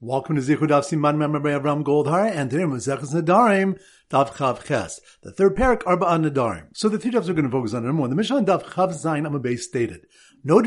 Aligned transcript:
Welcome 0.00 0.36
to 0.36 0.42
Zichud 0.42 0.68
Daf 0.68 0.88
Siman 0.88 1.18
Member 1.18 1.40
Avram 1.40 1.82
Goldhar, 1.82 2.30
and 2.30 2.48
today 2.48 2.62
Muzechus 2.62 3.12
Nedarim, 3.12 3.80
Daf 4.08 4.28
Chav 4.34 4.64
Ches, 4.64 5.00
the 5.24 5.32
third 5.32 5.56
parak 5.56 5.82
Arba 5.86 6.06
Nadarim. 6.06 6.66
So 6.72 6.88
the 6.88 7.00
three 7.00 7.10
dafs 7.10 7.26
we're 7.26 7.34
going 7.34 7.46
to 7.46 7.50
focus 7.50 7.74
on. 7.74 7.84
Number 7.84 8.02
one, 8.02 8.10
the 8.10 8.14
Mishnah 8.14 8.44
Daf 8.44 8.62
Chav 8.62 8.90
Zayin 8.90 9.26
Amabay 9.26 9.58
stated, 9.58 10.06
One 10.44 10.62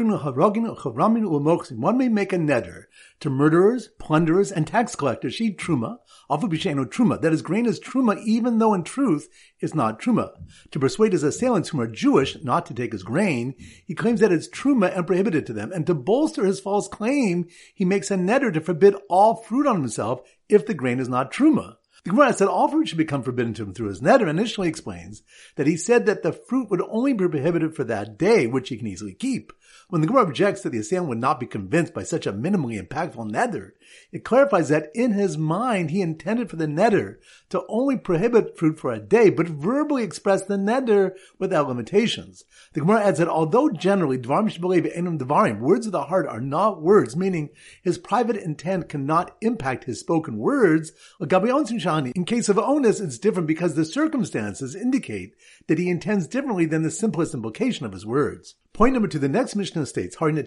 may 1.98 2.10
make 2.10 2.34
a 2.34 2.38
neder 2.38 2.84
to 3.22 3.30
murderers, 3.30 3.88
plunderers, 4.00 4.52
and 4.52 4.68
tax 4.68 4.96
collectors. 4.96 5.34
She 5.34 5.54
truma, 5.54 6.00
alpha 6.30 6.48
b'sheino 6.48 6.86
truma. 6.86 7.22
That 7.22 7.32
is, 7.32 7.42
grain 7.42 7.66
is 7.66 7.80
truma, 7.80 8.22
even 8.24 8.58
though 8.58 8.74
in 8.74 8.84
truth 8.84 9.30
it's 9.62 9.74
not 9.74 10.02
truma. 10.02 10.32
To 10.72 10.80
persuade 10.80 11.14
his 11.14 11.24
assailants 11.24 11.70
who 11.70 11.80
are 11.80 11.88
Jewish 11.88 12.36
not 12.44 12.66
to 12.66 12.74
take 12.74 12.92
his 12.92 13.04
grain, 13.04 13.56
he 13.86 13.96
claims 13.96 14.20
that 14.20 14.34
it's 14.34 14.50
truma 14.50 14.94
and 14.96 15.08
prohibited 15.08 15.46
to 15.46 15.54
them. 15.54 15.72
And 15.72 15.88
to 15.88 15.94
bolster 15.94 16.46
his 16.46 16.60
false 16.60 16.90
claim, 16.90 17.48
he 17.74 17.86
makes 17.86 18.12
a 18.12 18.16
neder 18.16 18.54
to 18.54 18.60
forbid 18.60 18.96
all 19.10 19.36
fruit 19.36 19.68
on 19.68 19.78
himself 19.78 20.22
if 20.50 20.66
the 20.66 20.74
grain 20.74 21.00
is 21.00 21.08
not 21.08 21.32
truma. 21.32 21.78
The 22.04 22.10
Gemara 22.10 22.34
said 22.34 22.48
all 22.48 22.68
fruit 22.68 22.88
should 22.88 22.98
become 22.98 23.22
forbidden 23.22 23.54
to 23.54 23.64
him 23.64 23.74
through 23.76 23.90
his 23.90 24.02
neder. 24.02 24.28
Initially 24.28 24.68
explains 24.68 25.22
that 25.56 25.68
he 25.68 25.78
said 25.78 26.08
that 26.08 26.24
the 26.24 26.34
fruit 26.34 26.72
would 26.72 26.82
only 26.90 27.14
be 27.14 27.28
prohibited 27.28 27.76
for 27.76 27.84
that 27.84 28.18
day, 28.18 28.48
which 28.48 28.70
he 28.70 28.78
can 28.78 28.88
easily 28.88 29.14
keep. 29.14 29.54
When 29.88 30.02
the 30.02 30.08
Gemara 30.08 30.24
objects 30.24 30.64
that 30.64 30.72
the 30.72 30.80
assailant 30.80 31.10
would 31.10 31.20
not 31.20 31.40
be 31.40 31.46
convinced 31.46 31.94
by 31.94 32.02
such 32.02 32.26
a 32.26 32.34
minimally 32.34 32.82
impactful 32.82 33.32
neder, 33.32 33.74
it 34.12 34.24
clarifies 34.24 34.70
that 34.70 34.90
in 34.96 35.12
his 35.14 35.38
mind 35.38 35.92
he 35.92 36.02
intended 36.02 36.50
for 36.50 36.56
the 36.56 36.66
neder 36.66 37.18
to 37.52 37.64
only 37.70 37.98
prohibit 37.98 38.58
fruit 38.58 38.80
for 38.80 38.92
a 38.92 39.00
day, 39.00 39.30
but 39.30 39.48
verbally 39.48 40.04
express 40.04 40.44
the 40.44 40.58
neder 40.58 41.12
without 41.40 41.68
limitations. 41.68 42.44
The 42.74 42.82
Gemara 42.82 43.04
adds 43.04 43.20
that 43.20 43.28
although 43.28 43.70
generally 43.70 44.18
dvarim 44.18 44.52
enum 44.52 45.20
dvarim, 45.20 45.60
words 45.60 45.86
of 45.86 45.92
the 45.92 46.04
heart 46.04 46.28
are 46.28 46.42
not 46.42 46.82
words, 46.82 47.16
meaning 47.16 47.50
his 47.84 47.98
private 47.98 48.38
intent 48.38 48.90
cannot 48.90 49.36
impact 49.42 49.84
his 49.84 50.00
spoken 50.00 50.38
words, 50.38 50.92
in 51.20 52.26
case 52.26 52.50
of 52.50 52.58
onus, 52.58 53.00
it's 53.00 53.18
different 53.20 53.48
because 53.48 53.76
the 53.76 53.86
circumstances 53.86 54.76
indicate 54.76 55.36
that 55.68 55.78
he 55.78 55.90
intends 55.90 56.28
differently 56.28 56.66
than 56.66 56.84
the 56.84 56.92
simplest 56.92 57.34
implication 57.34 57.86
of 57.86 57.94
his 57.94 58.06
words. 58.06 58.56
Point 58.74 58.94
number 58.94 59.10
two, 59.10 59.20
the 59.20 59.28
next 59.28 59.56
Mishnah 59.56 59.86
states, 59.86 60.16
korban 60.16 60.40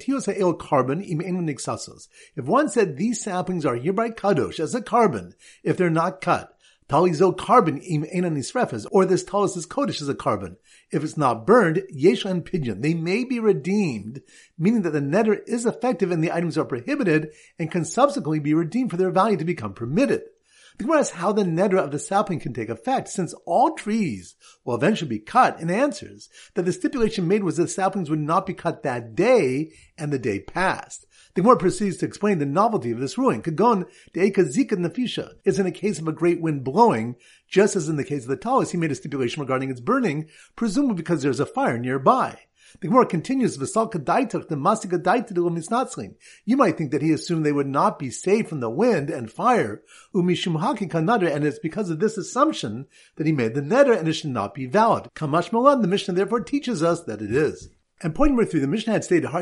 If 2.37 2.45
one 2.45 2.69
said 2.71 2.97
these 2.97 3.23
saplings 3.23 3.67
are 3.67 3.77
hereby 3.77 4.11
kadosh 4.11 4.59
as 4.59 4.75
a 4.75 4.81
korban, 4.81 5.35
if 5.63 5.77
they're 5.77 5.91
not 5.91 6.23
cut, 6.23 6.54
talizo 6.89 7.35
korban 7.37 7.81
im 7.83 8.03
nisrefes, 8.03 8.87
or 8.91 9.05
this 9.05 9.25
talis 9.25 9.57
is 9.57 9.67
kodesh 9.67 10.03
as 10.03 10.09
a 10.09 10.15
korban. 10.15 10.57
If 10.91 11.03
it's 11.03 11.17
not 11.17 11.47
burned, 11.47 11.83
yesha 11.95 12.31
and 12.31 12.45
pidyon, 12.45 12.83
they 12.83 12.95
may 12.95 13.25
be 13.25 13.41
redeemed, 13.41 14.23
meaning 14.59 14.83
that 14.83 14.91
the 14.91 15.01
neder 15.01 15.39
is 15.47 15.67
effective 15.67 16.11
and 16.11 16.23
the 16.23 16.33
items 16.33 16.59
are 16.59 16.65
prohibited 16.65 17.33
and 17.59 17.71
can 17.71 17.85
subsequently 17.85 18.41
be 18.41 18.55
redeemed 18.55 18.91
for 18.91 18.97
their 18.97 19.11
value 19.11 19.37
to 19.37 19.45
become 19.45 19.73
permitted. 19.73 20.23
The 20.77 20.85
Gemara 20.85 21.01
asks 21.01 21.17
how 21.17 21.31
the 21.31 21.45
nedra 21.45 21.79
of 21.79 21.93
the 21.93 22.01
sapling 22.01 22.41
can 22.41 22.53
take 22.53 22.69
effect, 22.69 23.09
since 23.09 23.33
all 23.47 23.77
trees 23.77 24.35
will 24.65 24.75
eventually 24.75 25.09
be 25.09 25.21
cut, 25.21 25.61
and 25.61 25.71
answers 25.71 26.29
that 26.55 26.65
the 26.65 26.73
stipulation 26.73 27.29
made 27.29 27.45
was 27.45 27.59
that 27.59 27.71
saplings 27.71 28.11
would 28.11 28.19
not 28.19 28.45
be 28.45 28.55
cut 28.55 28.83
that 28.83 29.15
day, 29.15 29.71
and 29.97 30.13
the 30.13 30.19
day 30.19 30.41
passed. 30.41 31.07
The 31.35 31.43
Gemara 31.43 31.59
proceeds 31.59 31.99
to 31.99 32.07
explain 32.07 32.39
the 32.39 32.47
novelty 32.47 32.91
of 32.91 32.99
this 32.99 33.17
ruling. 33.17 33.43
Kagon 33.43 33.87
de'eka 34.15 34.53
zika 34.53 34.73
nefisha 34.73 35.35
is 35.45 35.61
in 35.61 35.67
a 35.67 35.71
case 35.71 36.01
of 36.01 36.09
a 36.09 36.13
great 36.13 36.41
wind 36.41 36.65
blowing, 36.65 37.15
just 37.49 37.77
as 37.77 37.89
in 37.89 37.95
the 37.95 38.05
case 38.05 38.23
of 38.23 38.29
the 38.29 38.37
talis, 38.37 38.73
he 38.73 38.77
made 38.77 38.91
a 38.91 38.97
stipulation 38.97 39.43
regarding 39.43 39.71
its 39.71 39.81
burning, 39.81 40.29
presumably 40.57 40.97
because 40.97 41.23
there's 41.23 41.41
a 41.41 41.47
fire 41.47 41.79
nearby. 41.79 42.37
The 42.81 42.89
Gemara 42.89 43.07
continues, 43.07 43.57
the 43.57 43.67
You 46.45 46.57
might 46.57 46.77
think 46.77 46.91
that 46.91 47.03
he 47.03 47.13
assumed 47.13 47.45
they 47.45 47.53
would 47.53 47.67
not 47.67 47.99
be 47.99 48.11
saved 48.11 48.49
from 48.49 48.61
the 48.61 48.71
wind 48.71 49.11
and 49.11 49.31
fire, 49.31 49.83
and 50.13 51.45
it's 51.45 51.59
because 51.59 51.91
of 51.91 52.01
this 52.01 52.17
assumption 52.17 52.87
that 53.17 53.27
he 53.27 53.33
made 53.33 53.55
the 53.55 53.61
neder 53.61 53.97
and 53.99 54.09
it 54.09 54.15
should 54.15 54.31
not 54.31 54.55
be 54.55 54.67
valid. 54.67 55.09
Kamash 55.15 55.53
Malan, 55.53 55.83
the 55.83 55.89
Mishnah 55.89 56.15
therefore 56.15 56.41
teaches 56.41 56.83
us 56.83 57.03
that 57.05 57.23
it 57.23 57.33
is. 57.33 57.69
And 58.03 58.15
point 58.15 58.33
number 58.33 58.45
three, 58.45 58.61
the 58.61 58.67
Mishnah 58.67 58.93
had 58.93 59.05
stated, 59.05 59.25
il 59.25 59.33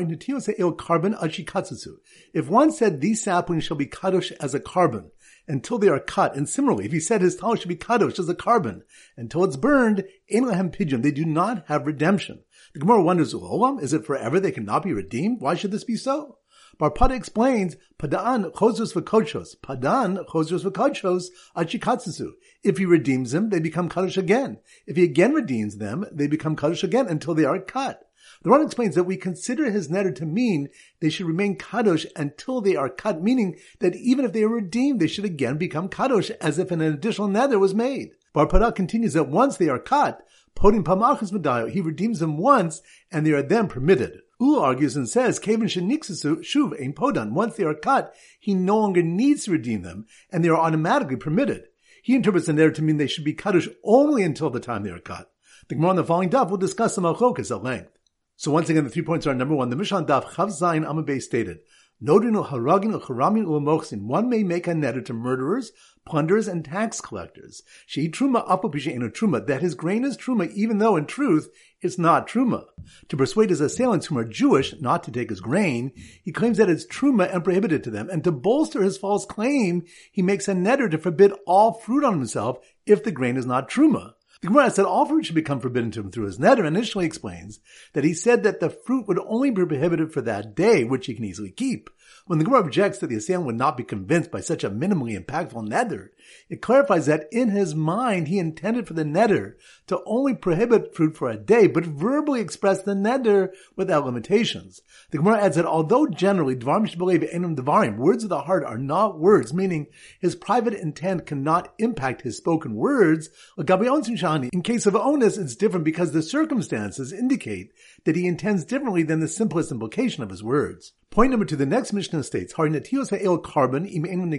korban 0.73 1.97
If 2.33 2.49
one 2.49 2.71
said 2.71 3.01
these 3.01 3.23
saplings 3.23 3.63
shall 3.63 3.77
be 3.77 3.87
kadosh 3.87 4.31
as 4.39 4.53
a 4.53 4.59
korban, 4.59 5.09
until 5.47 5.77
they 5.77 5.89
are 5.89 5.99
cut. 5.99 6.35
And 6.35 6.47
similarly, 6.47 6.85
if 6.85 6.91
he 6.91 6.99
said 6.99 7.21
his 7.21 7.35
talis 7.35 7.59
should 7.59 7.69
be 7.69 7.75
kadosh 7.75 8.19
as 8.19 8.29
a 8.29 8.35
korban 8.35 8.81
until 9.17 9.43
it's 9.43 9.57
burned, 9.57 10.05
in 10.27 10.45
lahem 10.45 10.73
pidyon, 10.73 11.03
they 11.03 11.11
do 11.11 11.25
not 11.25 11.65
have 11.67 11.85
redemption. 11.85 12.43
The 12.73 12.79
Gemara 12.79 13.03
wonders, 13.03 13.35
is 13.83 13.93
it 13.93 14.03
forever 14.03 14.39
they 14.39 14.51
cannot 14.51 14.81
be 14.81 14.93
redeemed? 14.93 15.41
Why 15.41 15.53
should 15.53 15.69
this 15.69 15.83
be 15.83 15.95
so? 15.95 16.39
Bar 16.79 16.89
Pada 16.89 17.11
explains, 17.11 17.77
Padan 17.99 18.45
chozos 18.45 18.93
v'kochos, 18.93 19.61
Padan 19.61 20.17
chozos 20.27 20.63
v'kochos 20.63 21.25
achikatsusu. 21.55 22.31
If 22.63 22.79
he 22.79 22.85
redeems 22.85 23.31
them, 23.31 23.51
they 23.51 23.59
become 23.59 23.89
kadosh 23.89 24.17
again. 24.17 24.57
If 24.87 24.95
he 24.95 25.03
again 25.03 25.33
redeems 25.33 25.77
them, 25.77 26.03
they 26.11 26.25
become 26.25 26.55
kadosh 26.55 26.81
again 26.81 27.07
until 27.07 27.35
they 27.35 27.45
are 27.45 27.59
cut. 27.59 28.09
The 28.41 28.49
Ran 28.49 28.63
explains 28.63 28.95
that 28.95 29.03
we 29.03 29.17
consider 29.17 29.69
his 29.69 29.89
neder 29.89 30.15
to 30.15 30.25
mean 30.25 30.69
they 30.99 31.11
should 31.11 31.27
remain 31.27 31.59
kadosh 31.59 32.07
until 32.15 32.59
they 32.59 32.75
are 32.75 32.89
cut, 32.89 33.21
meaning 33.21 33.55
that 33.81 33.95
even 33.95 34.25
if 34.25 34.33
they 34.33 34.41
are 34.41 34.49
redeemed, 34.49 34.99
they 34.99 35.07
should 35.07 35.25
again 35.25 35.59
become 35.59 35.89
kadosh, 35.89 36.31
as 36.41 36.57
if 36.57 36.71
an 36.71 36.81
additional 36.81 37.27
neder 37.27 37.59
was 37.59 37.75
made. 37.75 38.15
Bar 38.33 38.47
Pada 38.47 38.75
continues 38.75 39.13
that 39.13 39.27
once 39.27 39.57
they 39.57 39.69
are 39.69 39.77
cut, 39.77 40.25
Podim 40.55 40.83
Pamachas 40.83 41.31
Medayo, 41.31 41.69
he 41.69 41.81
redeems 41.81 42.19
them 42.19 42.37
once, 42.37 42.81
and 43.11 43.25
they 43.25 43.31
are 43.31 43.43
then 43.43 43.67
permitted. 43.67 44.19
Ula 44.39 44.61
argues 44.61 44.95
and 44.95 45.09
says, 45.09 45.39
Kevin 45.39 45.67
Sheniksasu 45.67 46.39
Shuv 46.39 46.79
Ein 46.81 46.93
Podan. 46.93 47.33
Once 47.33 47.55
they 47.55 47.63
are 47.63 47.73
cut, 47.73 48.13
he 48.39 48.53
no 48.53 48.77
longer 48.79 49.01
needs 49.01 49.45
to 49.45 49.51
redeem 49.51 49.81
them, 49.81 50.05
and 50.31 50.43
they 50.43 50.49
are 50.49 50.57
automatically 50.57 51.15
permitted. 51.15 51.63
He 52.01 52.15
interprets 52.15 52.47
the 52.47 52.53
neder 52.53 52.73
to 52.75 52.81
mean 52.81 52.97
they 52.97 53.07
should 53.07 53.23
be 53.23 53.33
kadosh 53.33 53.73
only 53.83 54.23
until 54.23 54.49
the 54.49 54.59
time 54.59 54.83
they 54.83 54.89
are 54.89 54.99
cut. 54.99 55.31
The 55.69 55.75
Gemara 55.75 55.91
on 55.91 55.95
the 55.95 56.03
following 56.03 56.29
daf 56.29 56.49
will 56.49 56.57
discuss 56.57 56.95
the 56.95 57.01
malchokas 57.01 57.55
at 57.55 57.63
length. 57.63 57.97
So 58.35 58.51
once 58.51 58.69
again, 58.69 58.83
the 58.83 58.89
three 58.89 59.03
points 59.03 59.25
are 59.25 59.33
number 59.33 59.55
one, 59.55 59.69
the 59.69 59.75
Mishnah 59.75 60.03
Daf 60.03 60.25
Chav 60.25 60.49
Zayin 60.49 60.85
Amabay 60.85 61.21
stated, 61.21 61.59
Nodrin 62.01 62.35
haragin. 62.47 64.01
One 64.01 64.29
may 64.29 64.43
make 64.43 64.67
a 64.67 64.71
neder 64.71 65.03
to 65.05 65.13
murderers, 65.13 65.71
plunderers, 66.05 66.47
and 66.47 66.65
tax 66.65 66.99
collectors. 66.99 67.63
She 67.85 68.09
truma 68.09 68.47
apopisha 68.47 68.95
a 68.95 69.09
truma. 69.09 69.45
That 69.45 69.61
his 69.61 69.75
grain 69.75 70.03
is 70.03 70.17
truma, 70.17 70.51
even 70.53 70.79
though 70.79 70.95
in 70.95 71.05
truth 71.05 71.49
it's 71.81 71.97
not 71.97 72.27
truma. 72.27 72.65
To 73.09 73.17
persuade 73.17 73.49
his 73.49 73.61
assailants 73.61 74.07
who 74.07 74.17
are 74.17 74.25
Jewish 74.25 74.73
not 74.81 75.03
to 75.03 75.11
take 75.11 75.29
his 75.29 75.39
grain, 75.39 75.91
he 76.23 76.31
claims 76.31 76.57
that 76.57 76.69
it's 76.69 76.85
truma 76.85 77.33
and 77.33 77.43
prohibited 77.43 77.83
to 77.83 77.89
them. 77.89 78.09
And 78.09 78.23
to 78.23 78.31
bolster 78.31 78.81
his 78.81 78.97
false 78.97 79.25
claim, 79.25 79.83
he 80.11 80.21
makes 80.21 80.47
a 80.47 80.53
neder 80.53 80.89
to 80.91 80.97
forbid 80.97 81.33
all 81.45 81.73
fruit 81.73 82.03
on 82.03 82.13
himself 82.13 82.57
if 82.85 83.03
the 83.03 83.11
grain 83.11 83.37
is 83.37 83.45
not 83.45 83.69
truma. 83.69 84.13
The 84.43 84.49
Gemara 84.49 84.71
said 84.71 84.83
all 84.83 85.05
fruit 85.05 85.25
should 85.25 85.35
become 85.35 85.61
forbidden 85.61 85.91
to 85.91 86.01
him 86.01 86.11
through 86.11 86.25
his 86.25 86.37
neder. 86.37 86.67
Initially 86.67 87.05
explains 87.05 87.61
that 87.93 88.03
he 88.03 88.13
said 88.13 88.43
that 88.43 88.59
the 88.59 88.69
fruit 88.69 89.07
would 89.07 89.17
only 89.25 89.51
be 89.51 89.65
prohibited 89.65 90.11
for 90.11 90.19
that 90.19 90.53
day, 90.53 90.83
which 90.83 91.05
he 91.05 91.13
can 91.13 91.23
easily 91.23 91.49
keep. 91.49 91.89
When 92.25 92.39
the 92.39 92.45
Gemara 92.45 92.61
objects 92.61 92.99
that 92.99 93.07
the 93.07 93.17
assailant 93.17 93.47
would 93.47 93.57
not 93.57 93.75
be 93.75 93.83
convinced 93.83 94.31
by 94.31 94.39
such 94.39 94.63
a 94.63 94.69
minimally 94.69 95.19
impactful 95.19 95.67
neder, 95.67 96.07
it 96.49 96.61
clarifies 96.61 97.05
that 97.07 97.27
in 97.33 97.49
his 97.49 97.75
mind 97.75 98.29
he 98.29 98.39
intended 98.39 98.87
for 98.87 98.93
the 98.93 99.03
neder 99.03 99.55
to 99.87 100.01
only 100.05 100.33
prohibit 100.33 100.95
fruit 100.95 101.17
for 101.17 101.29
a 101.29 101.35
day, 101.35 101.67
but 101.67 101.83
verbally 101.85 102.39
expressed 102.39 102.85
the 102.85 102.93
neder 102.93 103.49
without 103.75 104.05
limitations. 104.05 104.81
The 105.11 105.17
Gemara 105.17 105.41
adds 105.41 105.57
that 105.57 105.65
although 105.65 106.07
generally 106.07 106.55
dvarim 106.55 106.87
enum 106.87 107.57
dvarim, 107.57 107.97
words 107.97 108.23
of 108.23 108.29
the 108.29 108.43
heart 108.43 108.63
are 108.63 108.77
not 108.77 109.19
words, 109.19 109.53
meaning 109.53 109.87
his 110.17 110.33
private 110.33 110.75
intent 110.75 111.25
cannot 111.25 111.73
impact 111.77 112.21
his 112.21 112.37
spoken 112.37 112.75
words, 112.75 113.31
in 113.57 114.61
case 114.63 114.85
of 114.85 114.95
onus, 114.95 115.37
it's 115.37 115.57
different 115.57 115.83
because 115.83 116.13
the 116.13 116.23
circumstances 116.23 117.11
indicate 117.11 117.73
that 118.05 118.15
he 118.15 118.25
intends 118.25 118.63
differently 118.63 119.03
than 119.03 119.19
the 119.19 119.27
simplest 119.27 119.73
implication 119.73 120.23
of 120.23 120.29
his 120.29 120.41
words. 120.41 120.93
Point 121.13 121.29
number 121.29 121.45
two, 121.45 121.55
the 121.55 121.67
next 121.67 121.93
Mishnah 121.93 122.23
states, 122.23 122.53
Harinatios 122.53 123.11
ha'el 123.11 123.39
korban 123.39 123.87
im 123.87 124.33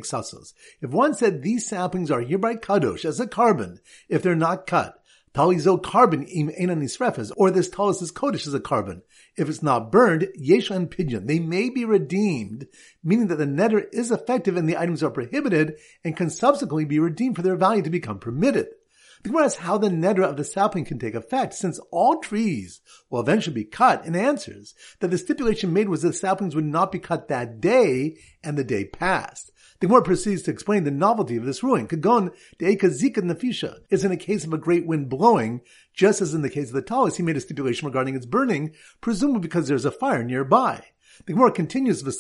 If 0.81 0.91
one 0.91 1.15
said 1.15 1.41
these 1.41 1.69
saplings 1.69 2.11
are 2.11 2.21
hereby 2.21 2.57
kadosh 2.57 3.05
as 3.05 3.21
a 3.21 3.29
korban, 3.29 3.79
if 4.09 4.23
they're 4.23 4.35
not 4.35 4.67
cut, 4.67 5.01
talizo 5.33 5.81
korban 5.81 6.29
im 6.29 6.49
nisrefes, 6.49 7.31
or 7.37 7.53
this 7.53 7.71
talis 7.71 8.03
is 8.03 8.11
kodesh 8.11 8.49
as 8.49 8.55
a 8.55 8.59
korban. 8.59 9.03
If 9.37 9.49
it's 9.49 9.63
not 9.63 9.93
burned, 9.93 10.27
yesha 10.37 10.75
and 10.75 10.91
pidyon, 10.91 11.29
they 11.29 11.39
may 11.39 11.71
be 11.71 11.85
redeemed, 11.85 12.67
meaning 13.05 13.29
that 13.29 13.37
the 13.37 13.45
neder 13.45 13.87
is 13.93 14.11
effective 14.11 14.57
and 14.57 14.69
the 14.69 14.77
items 14.77 15.05
are 15.05 15.11
prohibited 15.11 15.77
and 16.03 16.17
can 16.17 16.29
subsequently 16.29 16.87
be 16.87 16.99
redeemed 16.99 17.37
for 17.37 17.43
their 17.43 17.55
value 17.55 17.83
to 17.83 17.91
become 17.91 18.19
permitted. 18.19 18.67
The 19.25 19.31
Gemara 19.31 19.47
asks 19.47 19.61
how 19.61 19.79
the 19.79 19.89
nedra 19.89 20.25
of 20.25 20.37
the 20.37 20.45
sapling 20.45 20.85
can 20.85 20.99
take 20.99 21.15
effect, 21.15 21.55
since 21.55 21.81
all 21.91 22.21
trees 22.21 22.83
will 23.09 23.21
eventually 23.21 23.55
be 23.55 23.65
cut, 23.65 24.05
and 24.05 24.15
answers 24.15 24.75
that 25.01 25.11
the 25.11 25.17
stipulation 25.17 25.73
made 25.73 25.89
was 25.89 26.03
that 26.03 26.13
saplings 26.13 26.55
would 26.55 26.67
not 26.67 26.93
be 26.93 26.99
cut 26.99 27.29
that 27.29 27.59
day, 27.59 28.19
and 28.43 28.59
the 28.59 28.65
day 28.65 28.85
passed. 28.85 29.51
The 29.81 29.87
Gemara 29.87 30.03
proceeds 30.03 30.43
to 30.43 30.51
explain 30.51 30.85
the 30.85 30.91
novelty 30.91 31.37
of 31.37 31.47
this 31.47 31.63
ruling. 31.63 31.89
Kagon 31.89 32.35
de'eka 32.59 32.91
zika 32.91 33.23
nefisha 33.23 33.79
is 33.89 34.05
in 34.05 34.13
a 34.13 34.17
case 34.19 34.45
of 34.45 34.53
a 34.53 34.59
great 34.59 34.87
wind 34.87 35.09
blowing, 35.09 35.63
just 35.95 36.21
as 36.21 36.35
in 36.35 36.43
the 36.43 36.51
case 36.51 36.69
of 36.69 36.75
the 36.75 36.83
talis, 36.83 37.17
he 37.17 37.23
made 37.23 37.39
a 37.39 37.41
stipulation 37.41 37.87
regarding 37.87 38.15
its 38.15 38.27
burning, 38.27 38.75
presumably 39.01 39.41
because 39.41 39.69
there's 39.69 39.87
a 39.87 39.91
fire 39.91 40.23
nearby. 40.23 40.85
The 41.27 41.33
Gemara 41.33 41.53
continues, 41.53 42.03
the 42.03 42.13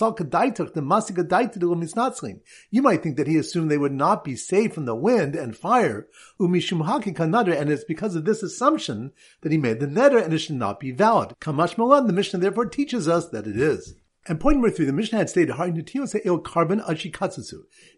You 2.70 2.82
might 2.82 3.02
think 3.02 3.17
that 3.17 3.26
he 3.26 3.37
assumed 3.37 3.70
they 3.70 3.79
would 3.79 3.93
not 3.93 4.25
be 4.25 4.37
saved 4.37 4.75
from 4.75 4.85
the 4.85 4.94
wind 4.94 5.35
and 5.35 5.56
fire, 5.56 6.06
and 6.38 7.70
it's 7.70 7.85
because 7.85 8.14
of 8.14 8.25
this 8.25 8.43
assumption 8.43 9.12
that 9.41 9.52
he 9.52 9.58
made 9.58 9.81
the 9.81 9.87
neder 9.87 10.23
and 10.23 10.32
it 10.32 10.38
should 10.38 10.56
not 10.56 10.81
be 10.81 10.91
valid. 10.91 11.35
Kamash 11.41 11.76
Malan, 11.76 12.06
the 12.06 12.12
Mishnah 12.12 12.38
therefore 12.38 12.67
teaches 12.67 13.08
us 13.08 13.29
that 13.29 13.46
it 13.46 13.56
is. 13.56 13.94
And 14.26 14.41
point 14.41 14.56
number 14.56 14.70
three, 14.70 14.87
the 14.87 14.93
Mishnah 14.93 15.19
had 15.19 15.29
stated, 15.29 15.55
korban 15.55 16.82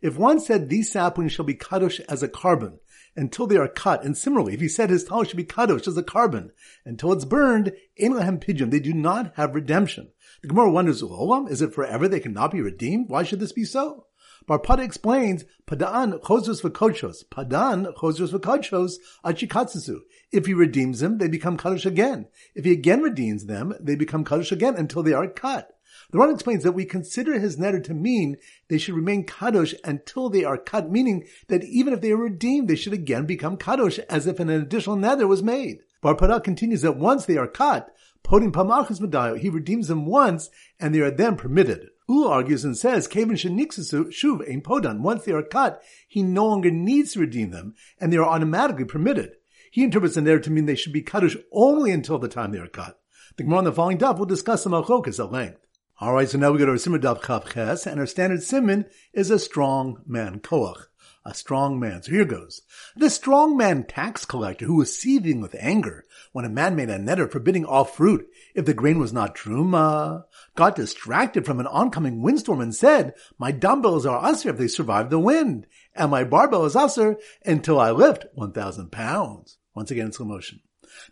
If 0.03 0.19
one 0.19 0.41
said 0.41 0.69
these 0.69 0.91
saplings 0.91 1.33
shall 1.33 1.45
be 1.45 1.55
kadosh 1.55 2.01
as 2.09 2.23
a 2.23 2.29
korban 2.29 2.79
until 3.15 3.47
they 3.47 3.57
are 3.57 3.69
cut, 3.69 4.05
and 4.05 4.19
similarly, 4.19 4.55
if 4.55 4.61
he 4.61 4.69
said 4.69 4.91
his 4.91 5.05
talis 5.05 5.29
should 5.29 5.37
be 5.37 5.45
kadosh 5.45 5.87
as 5.87 5.97
a 5.97 6.03
korban 6.03 6.51
until 6.85 7.13
it's 7.13 7.25
burned, 7.25 7.73
pidyon, 7.99 8.71
they 8.71 8.81
do 8.81 8.93
not 8.93 9.35
have 9.37 9.55
redemption. 9.55 10.09
The 10.43 10.49
Gemara 10.49 10.71
wonders, 10.71 11.03
Olam, 11.03 11.51
is 11.51 11.63
it 11.63 11.73
forever 11.73 12.09
they 12.09 12.21
cannot 12.21 12.53
be 12.53 12.61
redeemed? 12.61 13.09
Why 13.09 13.23
should 13.23 13.41
this 13.41 13.53
be 13.53 13.65
so? 13.65 14.07
Barpada 14.47 14.85
explains, 14.85 15.45
Padan 15.67 16.13
chozos 16.21 16.63
v'kochos, 16.63 17.29
Padan 17.31 17.87
chozos 17.97 18.33
v'kochos 18.33 18.97
achikatsusu. 19.25 20.01
If 20.31 20.47
he 20.47 20.55
redeems 20.55 21.01
them, 21.01 21.19
they 21.19 21.27
become 21.29 21.57
kadosh 21.57 21.87
again. 21.87 22.29
If 22.55 22.65
he 22.65 22.73
again 22.73 23.01
redeems 23.01 23.47
them, 23.47 23.75
they 23.81 23.97
become 23.97 24.25
kadosh 24.25 24.53
again 24.53 24.77
until 24.77 25.03
they 25.03 25.15
are 25.15 25.27
cut. 25.27 25.73
The 26.11 26.19
Ran 26.19 26.31
explains 26.31 26.63
that 26.63 26.73
we 26.73 26.85
consider 26.85 27.39
his 27.39 27.57
neder 27.57 27.83
to 27.85 27.95
mean 27.95 28.37
they 28.69 28.79
should 28.79 28.95
remain 28.95 29.25
kadosh 29.25 29.75
until 29.83 30.29
they 30.29 30.45
are 30.45 30.59
cut, 30.59 30.91
meaning 30.91 31.27
that 31.49 31.65
even 31.65 31.93
if 31.93 32.01
they 32.01 32.13
are 32.13 32.17
redeemed, 32.17 32.69
they 32.69 32.77
should 32.77 32.93
again 32.93 33.27
become 33.27 33.57
kadosh 33.57 33.99
as 34.11 34.27
if 34.27 34.39
an 34.39 34.51
additional 34.51 34.97
neder 34.97 35.27
was 35.27 35.43
made. 35.43 35.79
Bar 36.03 36.41
continues 36.41 36.83
that 36.83 36.99
once 36.99 37.25
they 37.25 37.37
are 37.37 37.49
cut, 37.49 37.93
Podim 38.27 38.51
Pamachas 38.51 39.01
Medayo, 39.01 39.39
he 39.39 39.49
redeems 39.49 39.87
them 39.87 40.05
once 40.05 40.51
and 40.81 40.93
they 40.93 41.01
are 41.01 41.13
then 41.13 41.37
permitted. 41.37 41.89
Ul 42.09 42.27
argues 42.27 42.65
and 42.65 42.77
says, 42.77 43.07
Kevin 43.07 43.37
Sheniksasu 43.37 44.09
Shuv 44.09 44.49
Ein 44.51 44.63
Podan. 44.63 45.01
Once 45.01 45.25
they 45.25 45.33
are 45.33 45.43
cut, 45.43 45.81
he 46.09 46.23
no 46.23 46.47
longer 46.47 46.71
needs 46.71 47.13
to 47.13 47.21
redeem 47.21 47.51
them 47.51 47.75
and 48.01 48.13
they 48.13 48.17
are 48.17 48.29
automatically 48.29 48.85
permitted. 48.85 49.33
He 49.71 49.85
interprets 49.85 50.17
the 50.17 50.23
neder 50.23 50.43
to 50.43 50.51
mean 50.51 50.67
they 50.67 50.75
should 50.75 50.93
be 50.93 51.03
kadosh 51.03 51.41
only 51.53 51.93
until 51.93 52.19
the 52.19 52.29
time 52.29 52.51
they 52.51 52.59
are 52.59 52.67
cut. 52.67 52.99
The 53.37 53.45
Gemara 53.45 53.59
on 53.59 53.65
the 53.65 53.73
following 53.73 53.99
daf 53.99 54.19
will 54.19 54.27
discuss 54.27 54.65
the 54.65 54.71
malchokas 54.71 55.23
at 55.23 55.31
length. 55.31 55.67
All 55.99 56.13
right, 56.13 56.29
so 56.29 56.37
now 56.37 56.51
we 56.51 56.59
go 56.59 56.67
to 56.67 56.73
our 56.73 56.79
Simmer 56.79 56.99
Daf 56.99 57.23
Chav 57.23 57.53
Ches, 57.53 57.87
and 57.87 57.99
our 57.99 58.07
standard 58.07 58.43
simon 58.43 58.85
is 59.15 59.31
a 59.31 59.39
strong 59.39 60.03
man, 60.07 60.41
Koach, 60.41 60.87
a 61.27 61.35
strong 61.35 61.79
man. 61.81 62.03
So 62.03 62.13
here 62.13 62.25
goes. 62.25 62.63
The 62.97 63.11
strong 63.11 63.57
man 63.57 63.85
tax 63.85 64.25
collector 64.25 64.65
who 64.65 64.77
was 64.77 64.97
seething 64.97 65.41
with 65.41 65.57
anger 65.59 66.05
when 66.33 66.45
a 66.45 66.49
man 66.49 66.77
made 66.77 66.89
a 66.89 66.99
neder 66.99 67.31
forbidding 67.31 67.65
all 67.65 67.85
fruit 67.85 68.29
if 68.55 68.65
the 68.65 68.73
grain 68.73 68.99
was 68.99 69.13
not 69.13 69.35
truma, 69.35 70.25
got 70.55 70.77
distracted 70.77 71.45
from 71.45 71.61
an 71.61 71.67
oncoming 71.67 72.23
windstorm 72.23 72.61
and 72.61 72.75
said, 72.75 73.15
my 73.39 73.51
dumbbells 73.51 74.07
are 74.07 74.25
usher 74.25 74.51
if 74.51 74.57
they 74.57 74.69
survive 74.69 75.11
the 75.11 75.19
wind, 75.19 75.67
and 75.95 76.11
my 76.11 76.25
barbell 76.25 76.65
is 76.65 76.77
usher 76.77 77.19
until 77.45 77.81
I 77.81 77.91
lift 77.91 78.27
1,000 78.35 78.93
pounds. 78.93 79.59
Once 79.75 79.91
again 79.91 80.07
in 80.07 80.13
slow 80.13 80.27
motion. 80.27 80.61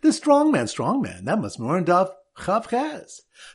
The 0.01 0.13
strong 0.13 0.51
man, 0.51 0.67
strong 0.67 1.01
man, 1.01 1.25
that 1.25 1.39
must 1.39 1.57
be 1.59 1.63
more 1.65 1.77
in 1.77 1.85
Chav. 1.85 2.09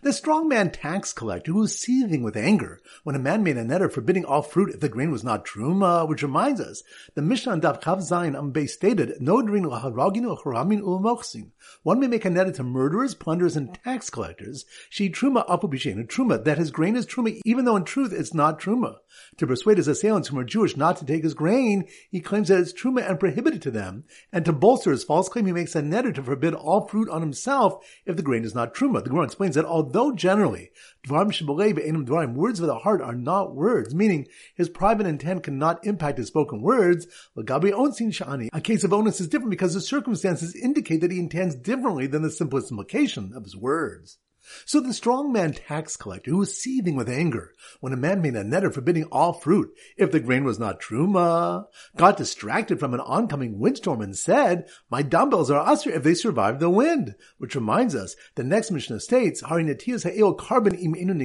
The 0.03 0.11
strongman 0.11 0.71
tax 0.73 1.12
collector 1.12 1.53
who 1.53 1.61
was 1.61 1.79
seething 1.79 2.23
with 2.23 2.37
anger 2.37 2.81
when 3.05 3.17
a 3.17 3.19
man 3.19 3.43
made 3.43 3.56
a 3.56 3.65
neder 3.65 3.91
forbidding 3.91 4.25
all 4.25 4.43
fruit 4.43 4.71
if 4.71 4.81
the 4.81 4.88
grain 4.88 5.11
was 5.11 5.25
not 5.25 5.44
truma, 5.44 6.09
which 6.09 6.23
reminds 6.23 6.61
us, 6.61 6.82
the 7.15 7.23
Mishnah 7.23 7.53
on 7.53 7.61
Dav 7.61 7.81
Chav 7.81 7.99
Zayin 7.99 8.35
Ambay 8.35 8.69
stated, 8.69 9.19
Nodrin 9.21 9.65
laharaginu 9.65 10.38
charamin 10.43 10.82
ulmochsin. 10.82 11.50
One 11.82 12.00
may 12.00 12.06
make 12.06 12.25
a 12.25 12.29
neder 12.29 12.55
to 12.55 12.62
murderers, 12.62 13.15
plunderers, 13.15 13.56
and 13.56 13.73
tax 13.85 14.11
collectors. 14.11 14.65
She 14.88 15.11
truma 15.11 15.47
apubishin, 15.47 16.00
a 16.00 16.05
truma, 16.05 16.44
that 16.44 16.59
his 16.59 16.71
grain 16.71 16.97
is 16.97 17.06
truma, 17.06 17.41
even 17.44 17.65
though 17.65 17.77
in 17.77 17.85
truth 17.85 18.12
it's 18.12 18.35
not 18.35 18.61
truma. 18.61 18.97
To 19.38 19.47
persuade 19.47 19.79
his 19.79 19.88
assailants 19.88 20.29
who 20.29 20.38
are 20.38 20.44
Jewish 20.44 20.77
not 20.77 20.97
to 20.99 21.05
take 21.05 21.23
his 21.23 21.35
grain, 21.35 21.87
he 22.11 22.21
claims 22.21 22.49
that 22.49 22.61
it's 22.61 22.73
truma 22.73 23.09
and 23.09 23.19
prohibited 23.19 23.62
to 23.62 23.71
them. 23.71 24.05
And 24.32 24.44
to 24.44 24.53
bolster 24.53 24.91
his 24.91 25.05
false 25.05 25.29
claim, 25.29 25.47
he 25.47 25.53
makes 25.53 25.75
a 25.75 25.82
neder 25.82 26.15
to 26.15 26.23
forbid 26.23 26.55
all 26.55 26.87
fruit 26.87 27.09
on 27.09 27.21
himself 27.21 27.85
if 28.06 28.17
the 28.17 28.23
grain 28.23 28.44
is 28.44 28.55
not 28.55 28.75
truma. 28.75 29.03
The 29.03 29.11
Gemara 29.11 29.25
explains 29.25 29.55
that 29.55 29.65
although 29.70 30.12
generally 30.12 30.70
words 31.08 32.61
of 32.61 32.67
the 32.67 32.78
heart 32.78 33.00
are 33.00 33.14
not 33.14 33.55
words, 33.55 33.94
meaning 33.94 34.26
his 34.55 34.69
private 34.69 35.06
intent 35.06 35.44
cannot 35.44 35.87
impact 35.87 36.19
his 36.19 36.26
spoken 36.26 36.61
words, 36.61 37.06
a 37.37 38.61
case 38.61 38.84
of 38.84 38.93
onus 38.93 39.20
is 39.20 39.28
different 39.28 39.50
because 39.50 39.75
the 39.75 39.81
circumstances 39.81 40.55
indicate 40.55 41.00
that 41.00 41.12
he 41.12 41.19
intends 41.19 41.55
differently 41.55 42.06
than 42.06 42.22
the 42.22 42.31
simplest 42.31 42.70
implication 42.70 43.32
of 43.34 43.44
his 43.44 43.56
words. 43.56 44.19
So 44.64 44.81
the 44.81 44.93
strong 44.93 45.32
man 45.32 45.52
tax 45.52 45.97
collector 45.97 46.31
who 46.31 46.38
was 46.38 46.56
seething 46.56 46.97
with 46.97 47.08
anger 47.08 47.55
when 47.81 47.93
a 47.93 47.97
man 47.97 48.23
made 48.23 48.35
a 48.37 48.44
neder 48.44 48.73
forbidding 48.73 49.05
all 49.05 49.32
fruit 49.32 49.73
if 49.97 50.11
the 50.11 50.20
grain 50.20 50.44
was 50.44 50.58
not 50.58 50.81
truma, 50.81 51.67
got 51.97 52.17
distracted 52.17 52.81
from 52.81 52.94
an 52.94 53.00
oncoming 53.00 53.58
windstorm 53.58 54.00
and 54.00 54.17
said, 54.17 54.67
my 54.91 55.02
dumbbells 55.02 55.50
are 55.50 55.61
usher 55.61 55.91
if 55.91 56.02
they 56.02 56.14
survive 56.14 56.58
the 56.58 56.70
wind. 56.70 57.14
Which 57.38 57.55
reminds 57.55 57.94
us, 57.94 58.17
the 58.35 58.44
next 58.44 58.70
Mishnah 58.70 59.00
states, 59.00 59.43
korban 59.43 60.79
im 60.81 61.20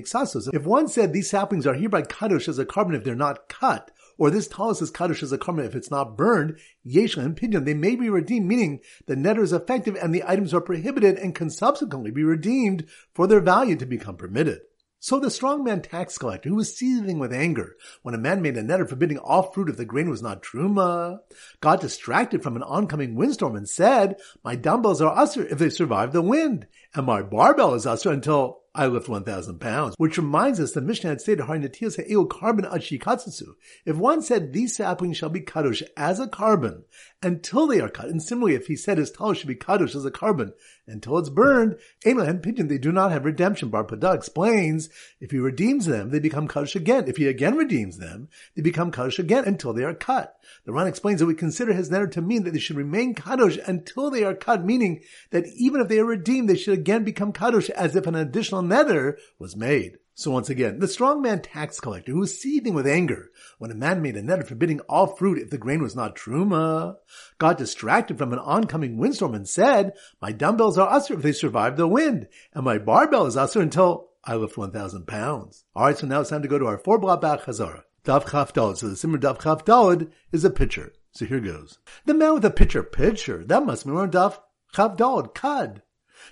If 0.53 0.65
one 0.65 0.87
said 0.87 1.13
these 1.13 1.29
saplings 1.29 1.67
are 1.67 1.73
hereby 1.73 2.03
kadosh 2.03 2.47
as 2.47 2.59
a 2.59 2.65
korban 2.65 2.95
if 2.95 3.03
they're 3.03 3.15
not 3.15 3.49
cut, 3.49 3.91
or 4.17 4.29
this 4.29 4.47
talis 4.47 4.81
is 4.81 4.91
kaddish 4.91 5.23
as 5.23 5.31
a 5.31 5.37
karma 5.37 5.63
if 5.63 5.75
it's 5.75 5.91
not 5.91 6.17
burned, 6.17 6.57
yesh 6.83 7.17
and 7.17 7.35
pidyon, 7.35 7.65
they 7.65 7.73
may 7.73 7.95
be 7.95 8.09
redeemed, 8.09 8.47
meaning 8.47 8.79
the 9.05 9.15
neder 9.15 9.41
is 9.41 9.53
effective 9.53 9.95
and 9.95 10.13
the 10.13 10.23
items 10.25 10.53
are 10.53 10.61
prohibited 10.61 11.17
and 11.17 11.35
can 11.35 11.49
subsequently 11.49 12.11
be 12.11 12.23
redeemed 12.23 12.85
for 13.13 13.27
their 13.27 13.41
value 13.41 13.75
to 13.75 13.85
become 13.85 14.17
permitted. 14.17 14.61
So 14.99 15.19
the 15.19 15.27
strongman 15.27 15.83
tax 15.83 16.17
collector, 16.17 16.49
who 16.49 16.55
was 16.55 16.75
seething 16.75 17.19
with 17.19 17.31
anger 17.31 17.75
when 18.01 18.15
a 18.15 18.17
man 18.17 18.41
made 18.41 18.57
a 18.57 18.63
neder 18.63 18.89
forbidding 18.89 19.19
all 19.19 19.51
fruit 19.51 19.69
if 19.69 19.77
the 19.77 19.85
grain 19.85 20.09
was 20.09 20.23
not 20.23 20.41
truma, 20.41 21.19
got 21.61 21.81
distracted 21.81 22.41
from 22.41 22.55
an 22.55 22.63
oncoming 22.63 23.13
windstorm 23.13 23.55
and 23.55 23.69
said, 23.69 24.15
my 24.43 24.55
dumbbells 24.55 25.01
are 25.01 25.15
usher 25.15 25.45
if 25.45 25.59
they 25.59 25.69
survive 25.69 26.11
the 26.11 26.23
wind, 26.23 26.65
and 26.95 27.05
my 27.05 27.21
barbell 27.21 27.75
is 27.75 27.85
usher 27.85 28.11
until 28.11 28.61
I 28.77 28.87
lift 28.87 29.07
1,000 29.07 29.59
pounds, 29.59 29.95
which 29.97 30.17
reminds 30.17 30.59
us 30.59 30.73
the 30.73 30.81
Mishnah 30.81 31.11
had 31.11 31.21
stated, 31.21 31.45
korban 31.45 33.55
If 33.85 33.95
one 33.95 34.21
said 34.21 34.51
these 34.51 34.75
saplings 34.75 35.15
shall 35.15 35.29
be 35.29 35.39
kadosh 35.39 35.81
as 35.95 36.19
a 36.19 36.27
korban 36.27 36.83
until 37.23 37.67
they 37.67 37.79
are 37.79 37.87
cut, 37.87 38.09
and 38.09 38.21
similarly 38.21 38.55
if 38.55 38.67
he 38.67 38.75
said 38.75 38.97
his 38.97 39.11
talis 39.11 39.37
should 39.37 39.47
be 39.47 39.55
kadosh 39.55 39.95
as 39.95 40.03
a 40.03 40.11
korban 40.11 40.51
until 40.87 41.17
it's 41.17 41.29
burned, 41.29 41.77
and 42.05 42.43
pidyon, 42.43 42.69
they 42.69 42.77
do 42.77 42.91
not 42.91 43.11
have 43.11 43.25
redemption. 43.25 43.69
Bar 43.69 43.85
Pada 43.85 44.15
explains, 44.15 44.89
if 45.19 45.31
he 45.31 45.37
redeems 45.37 45.85
them, 45.85 46.11
they 46.11 46.19
become 46.19 46.47
kadosh 46.47 46.75
again. 46.75 47.05
If 47.07 47.17
he 47.17 47.27
again 47.27 47.55
redeems 47.55 47.97
them, 47.97 48.29
they 48.55 48.61
become 48.61 48.91
kadosh 48.91 49.19
again 49.19 49.45
until 49.45 49.73
they 49.73 49.83
are 49.83 49.93
cut. 49.93 50.37
The 50.65 50.71
Ran 50.71 50.87
explains 50.87 51.19
that 51.19 51.25
we 51.25 51.35
consider 51.35 51.73
his 51.73 51.89
neder 51.89 52.11
to 52.11 52.21
mean 52.21 52.43
that 52.43 52.51
they 52.51 52.59
should 52.59 52.77
remain 52.77 53.15
kadosh 53.15 53.59
until 53.67 54.09
they 54.11 54.23
are 54.23 54.35
cut, 54.35 54.63
meaning 54.63 55.01
that 55.31 55.47
even 55.55 55.81
if 55.81 55.87
they 55.87 55.99
are 55.99 56.05
redeemed, 56.05 56.49
they 56.49 56.57
should 56.57 56.77
again 56.77 57.03
become 57.03 57.33
kadosh 57.33 57.69
as 57.71 57.95
if 57.95 58.07
an 58.07 58.15
additional 58.15 58.61
neder 58.61 59.17
was 59.39 59.55
made. 59.55 59.97
So 60.17 60.31
once 60.31 60.49
again, 60.49 60.79
the 60.79 60.85
strongman 60.85 61.41
tax 61.43 61.81
collector 61.81 62.13
who 62.13 62.19
was 62.19 62.39
seething 62.39 62.73
with 62.73 62.87
anger 62.87 63.31
when 63.57 63.69
a 63.69 63.75
man 63.75 64.01
made 64.01 64.15
a 64.15 64.23
neder 64.23 64.47
forbidding 64.47 64.79
all 64.87 65.07
fruit 65.07 65.37
if 65.37 65.49
the 65.49 65.57
grain 65.57 65.83
was 65.83 65.93
not 65.93 66.15
truma, 66.15 66.95
got 67.37 67.57
distracted 67.57 68.17
from 68.17 68.31
an 68.31 68.39
oncoming 68.39 68.97
windstorm 68.97 69.35
and 69.35 69.47
said, 69.47 69.91
my 70.21 70.31
dumbbells 70.31 70.77
are 70.77 70.89
usher 70.89 71.15
if 71.15 71.21
they 71.21 71.33
survive 71.33 71.75
the 71.75 71.85
wind, 71.85 72.29
and 72.53 72.63
my 72.63 72.77
barbell 72.77 73.25
is 73.25 73.35
usher 73.35 73.59
until 73.59 74.11
I 74.23 74.35
lift 74.35 74.57
1,000 74.57 75.05
pounds. 75.05 75.65
Alright, 75.75 75.97
so 75.97 76.07
now 76.07 76.21
it's 76.21 76.29
time 76.29 76.43
to 76.43 76.47
go 76.47 76.59
to 76.59 76.65
our 76.65 76.77
four 76.77 76.97
block 76.97 77.19
back 77.19 77.41
Chazara. 77.41 77.83
Dav 78.05 78.31
Chaf 78.31 78.53
Dalad. 78.53 78.77
So 78.77 78.87
the 78.87 78.95
Simmer 78.95 79.17
Dav 79.17 79.39
Chaf 79.43 79.65
Dalad 79.65 80.11
is 80.31 80.45
a 80.45 80.49
pitcher. 80.49 80.93
So 81.11 81.25
here 81.25 81.41
goes. 81.41 81.79
The 82.05 82.13
man 82.13 82.35
with 82.35 82.45
a 82.45 82.51
pitcher, 82.51 82.83
pitcher. 82.83 83.43
That 83.43 83.65
must 83.65 83.85
be 83.85 83.91
on 83.91 84.11
Dav 84.11 84.39
Chaf 84.73 84.95
Dalad, 84.95 85.33
cud. 85.33 85.81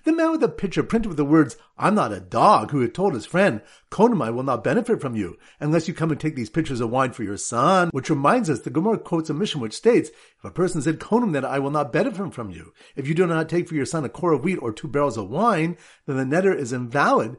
The 0.03 0.13
man 0.13 0.31
with 0.31 0.41
the 0.41 0.49
picture 0.49 0.83
printed 0.83 1.07
with 1.07 1.17
the 1.17 1.25
words, 1.25 1.57
I'm 1.77 1.95
not 1.95 2.11
a 2.11 2.19
dog, 2.19 2.71
who 2.71 2.81
had 2.81 2.93
told 2.93 3.13
his 3.13 3.25
friend, 3.25 3.61
Konamai 3.91 4.33
will 4.33 4.43
not 4.43 4.63
benefit 4.63 5.01
from 5.01 5.15
you 5.15 5.37
unless 5.59 5.87
you 5.87 5.93
come 5.93 6.11
and 6.11 6.19
take 6.19 6.35
these 6.35 6.49
pitchers 6.49 6.81
of 6.81 6.89
wine 6.89 7.11
for 7.13 7.23
your 7.23 7.37
son. 7.37 7.89
Which 7.91 8.09
reminds 8.09 8.49
us, 8.49 8.59
the 8.61 8.69
Gemara 8.69 8.99
quotes 8.99 9.29
a 9.29 9.33
mission 9.33 9.61
which 9.61 9.73
states, 9.73 10.09
if 10.09 10.43
a 10.43 10.51
person 10.51 10.81
said, 10.81 10.99
Konam, 10.99 11.33
then 11.33 11.45
I 11.45 11.59
will 11.59 11.71
not 11.71 11.93
benefit 11.93 12.33
from 12.33 12.49
you. 12.51 12.73
If 12.95 13.07
you 13.07 13.13
do 13.13 13.25
not 13.25 13.49
take 13.49 13.67
for 13.67 13.75
your 13.75 13.85
son 13.85 14.03
a 14.03 14.09
core 14.09 14.33
of 14.33 14.43
wheat 14.43 14.59
or 14.61 14.73
two 14.73 14.87
barrels 14.87 15.17
of 15.17 15.29
wine, 15.29 15.77
then 16.05 16.17
the 16.17 16.23
neder 16.23 16.55
is 16.55 16.73
invalid. 16.73 17.37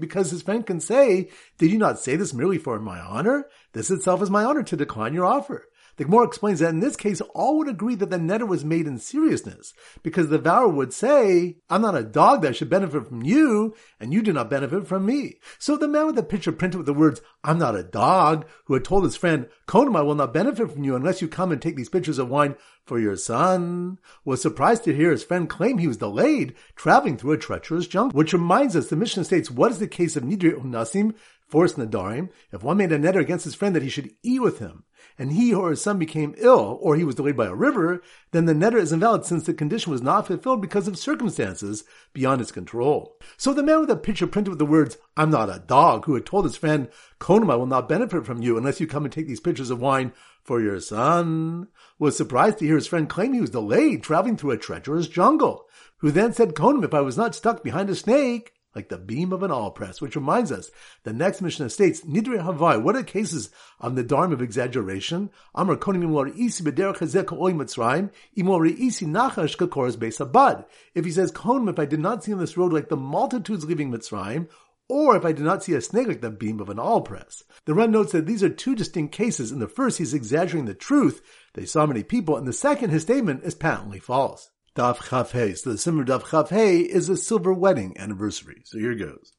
Because 0.00 0.30
his 0.30 0.42
friend 0.42 0.66
can 0.66 0.80
say, 0.80 1.30
did 1.58 1.70
you 1.70 1.78
not 1.78 1.98
say 1.98 2.16
this 2.16 2.34
merely 2.34 2.58
for 2.58 2.78
my 2.78 2.98
honor? 2.98 3.46
This 3.72 3.90
itself 3.90 4.22
is 4.22 4.30
my 4.30 4.44
honor 4.44 4.62
to 4.62 4.76
decline 4.76 5.14
your 5.14 5.26
offer. 5.26 5.68
The 6.00 6.06
Gemara 6.06 6.28
explains 6.28 6.60
that 6.60 6.70
in 6.70 6.80
this 6.80 6.96
case, 6.96 7.20
all 7.34 7.58
would 7.58 7.68
agree 7.68 7.94
that 7.94 8.08
the 8.08 8.16
neder 8.16 8.48
was 8.48 8.64
made 8.64 8.86
in 8.86 8.96
seriousness, 8.96 9.74
because 10.02 10.30
the 10.30 10.38
vower 10.38 10.66
would 10.66 10.94
say, 10.94 11.58
I'm 11.68 11.82
not 11.82 11.94
a 11.94 12.02
dog 12.02 12.40
that 12.40 12.56
should 12.56 12.70
benefit 12.70 13.06
from 13.06 13.22
you, 13.22 13.74
and 14.00 14.10
you 14.10 14.22
do 14.22 14.32
not 14.32 14.48
benefit 14.48 14.86
from 14.86 15.04
me. 15.04 15.34
So 15.58 15.76
the 15.76 15.86
man 15.86 16.06
with 16.06 16.14
the 16.16 16.22
picture 16.22 16.52
printed 16.52 16.78
with 16.78 16.86
the 16.86 16.94
words, 16.94 17.20
I'm 17.44 17.58
not 17.58 17.76
a 17.76 17.82
dog, 17.82 18.46
who 18.64 18.72
had 18.72 18.84
told 18.86 19.04
his 19.04 19.14
friend, 19.14 19.46
Konam, 19.68 20.02
will 20.06 20.14
not 20.14 20.32
benefit 20.32 20.72
from 20.72 20.84
you 20.84 20.96
unless 20.96 21.20
you 21.20 21.28
come 21.28 21.52
and 21.52 21.60
take 21.60 21.76
these 21.76 21.90
pitchers 21.90 22.18
of 22.18 22.30
wine 22.30 22.56
for 22.86 22.98
your 22.98 23.16
son, 23.16 23.98
was 24.24 24.40
surprised 24.40 24.84
to 24.84 24.96
hear 24.96 25.10
his 25.10 25.22
friend 25.22 25.50
claim 25.50 25.76
he 25.76 25.86
was 25.86 25.98
delayed 25.98 26.54
traveling 26.76 27.18
through 27.18 27.32
a 27.32 27.38
treacherous 27.38 27.86
jungle. 27.86 28.16
Which 28.16 28.32
reminds 28.32 28.74
us, 28.74 28.88
the 28.88 28.96
Mishnah 28.96 29.24
states, 29.24 29.50
what 29.50 29.70
is 29.70 29.80
the 29.80 29.86
case 29.86 30.16
of 30.16 30.22
Nidri 30.22 30.54
Unasim, 30.54 31.14
forced 31.50 31.76
Nedarim, 31.76 32.30
if 32.52 32.62
one 32.62 32.76
made 32.76 32.92
a 32.92 32.98
neder 32.98 33.20
against 33.20 33.44
his 33.44 33.54
friend 33.54 33.74
that 33.74 33.82
he 33.82 33.88
should 33.88 34.14
eat 34.22 34.40
with 34.40 34.60
him, 34.60 34.84
and 35.18 35.32
he 35.32 35.52
or 35.52 35.70
his 35.70 35.82
son 35.82 35.98
became 35.98 36.34
ill, 36.38 36.78
or 36.80 36.96
he 36.96 37.04
was 37.04 37.16
delayed 37.16 37.36
by 37.36 37.46
a 37.46 37.54
river, 37.54 38.02
then 38.30 38.44
the 38.44 38.54
neder 38.54 38.78
is 38.78 38.92
invalid 38.92 39.24
since 39.24 39.44
the 39.44 39.52
condition 39.52 39.90
was 39.90 40.00
not 40.00 40.26
fulfilled 40.26 40.62
because 40.62 40.86
of 40.86 40.96
circumstances 40.96 41.84
beyond 42.12 42.40
his 42.40 42.52
control. 42.52 43.16
So 43.36 43.52
the 43.52 43.62
man 43.62 43.80
with 43.80 43.90
a 43.90 43.96
picture 43.96 44.26
printed 44.26 44.50
with 44.50 44.58
the 44.58 44.66
words, 44.66 44.96
I'm 45.16 45.30
not 45.30 45.54
a 45.54 45.62
dog, 45.66 46.04
who 46.04 46.14
had 46.14 46.24
told 46.24 46.44
his 46.44 46.56
friend, 46.56 46.88
Konam, 47.18 47.50
I 47.52 47.56
will 47.56 47.66
not 47.66 47.88
benefit 47.88 48.24
from 48.24 48.42
you 48.42 48.56
unless 48.56 48.80
you 48.80 48.86
come 48.86 49.04
and 49.04 49.12
take 49.12 49.26
these 49.26 49.40
pitchers 49.40 49.70
of 49.70 49.80
wine 49.80 50.12
for 50.42 50.60
your 50.60 50.80
son, 50.80 51.68
was 51.98 52.16
surprised 52.16 52.58
to 52.58 52.66
hear 52.66 52.76
his 52.76 52.86
friend 52.86 53.08
claim 53.08 53.32
he 53.32 53.40
was 53.40 53.50
delayed 53.50 54.02
traveling 54.02 54.36
through 54.36 54.52
a 54.52 54.56
treacherous 54.56 55.08
jungle, 55.08 55.66
who 55.98 56.10
then 56.10 56.32
said, 56.32 56.54
Konam, 56.54 56.84
if 56.84 56.94
I 56.94 57.00
was 57.00 57.16
not 57.16 57.34
stuck 57.34 57.62
behind 57.62 57.90
a 57.90 57.94
snake, 57.94 58.52
like 58.74 58.88
the 58.88 58.98
beam 58.98 59.32
of 59.32 59.42
an 59.42 59.50
all 59.50 59.70
press, 59.70 60.00
which 60.00 60.16
reminds 60.16 60.52
us, 60.52 60.70
the 61.02 61.12
next 61.12 61.42
Mishnah 61.42 61.70
states, 61.70 62.02
Nidre 62.02 62.44
Havai, 62.44 62.82
what 62.82 62.96
are 62.96 63.02
cases 63.02 63.50
of 63.80 63.96
the 63.96 64.04
dharm 64.04 64.32
of 64.32 64.40
exaggeration? 64.40 65.30
Amar 65.54 65.76
konam 65.76 66.38
isi 66.38 66.64
nachash. 69.06 70.64
If 70.94 71.04
he 71.04 71.10
says, 71.10 71.32
konam, 71.32 71.70
if 71.70 71.78
I 71.78 71.84
did 71.84 72.00
not 72.00 72.24
see 72.24 72.32
on 72.32 72.38
this 72.38 72.56
road 72.56 72.72
like 72.72 72.88
the 72.88 72.96
multitudes 72.96 73.64
leaving 73.64 73.90
Mitzrayim, 73.90 74.48
or 74.88 75.16
if 75.16 75.24
I 75.24 75.32
did 75.32 75.44
not 75.44 75.62
see 75.62 75.74
a 75.74 75.80
snake 75.80 76.08
like 76.08 76.20
the 76.20 76.30
beam 76.30 76.58
of 76.58 76.68
an 76.68 76.80
all 76.80 77.00
press. 77.00 77.44
The 77.64 77.74
Ran 77.74 77.92
notes 77.92 78.10
that 78.12 78.26
these 78.26 78.42
are 78.42 78.48
two 78.48 78.74
distinct 78.74 79.14
cases. 79.14 79.52
In 79.52 79.60
the 79.60 79.68
first, 79.68 79.98
he's 79.98 80.14
exaggerating 80.14 80.64
the 80.64 80.74
truth. 80.74 81.22
They 81.54 81.64
saw 81.64 81.86
many 81.86 82.02
people. 82.02 82.36
In 82.36 82.44
the 82.44 82.52
second, 82.52 82.90
his 82.90 83.02
statement 83.02 83.44
is 83.44 83.54
patently 83.54 84.00
false. 84.00 84.50
Daf 84.76 85.30
Hey. 85.32 85.54
So 85.54 85.70
the 85.70 85.78
Simmer 85.78 86.04
Daf 86.04 86.48
Hey 86.48 86.80
is 86.80 87.08
a 87.08 87.16
silver 87.16 87.52
wedding 87.52 87.96
anniversary. 87.98 88.62
So 88.64 88.78
here 88.78 88.94
goes. 88.94 89.32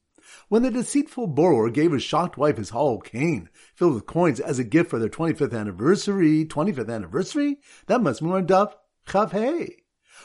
When 0.48 0.62
the 0.62 0.70
deceitful 0.70 1.28
borrower 1.28 1.70
gave 1.70 1.92
his 1.92 2.02
shocked 2.02 2.36
wife 2.36 2.58
his 2.58 2.70
hollow 2.70 2.98
cane 2.98 3.48
filled 3.74 3.94
with 3.94 4.06
coins 4.06 4.40
as 4.40 4.58
a 4.58 4.64
gift 4.64 4.90
for 4.90 4.98
their 4.98 5.08
25th 5.08 5.58
anniversary, 5.58 6.44
25th 6.44 6.94
anniversary, 6.94 7.58
that 7.86 8.02
must 8.02 8.22
be 8.22 8.28
on 8.28 8.46
Daf 8.46 8.74
Hey. 9.32 9.76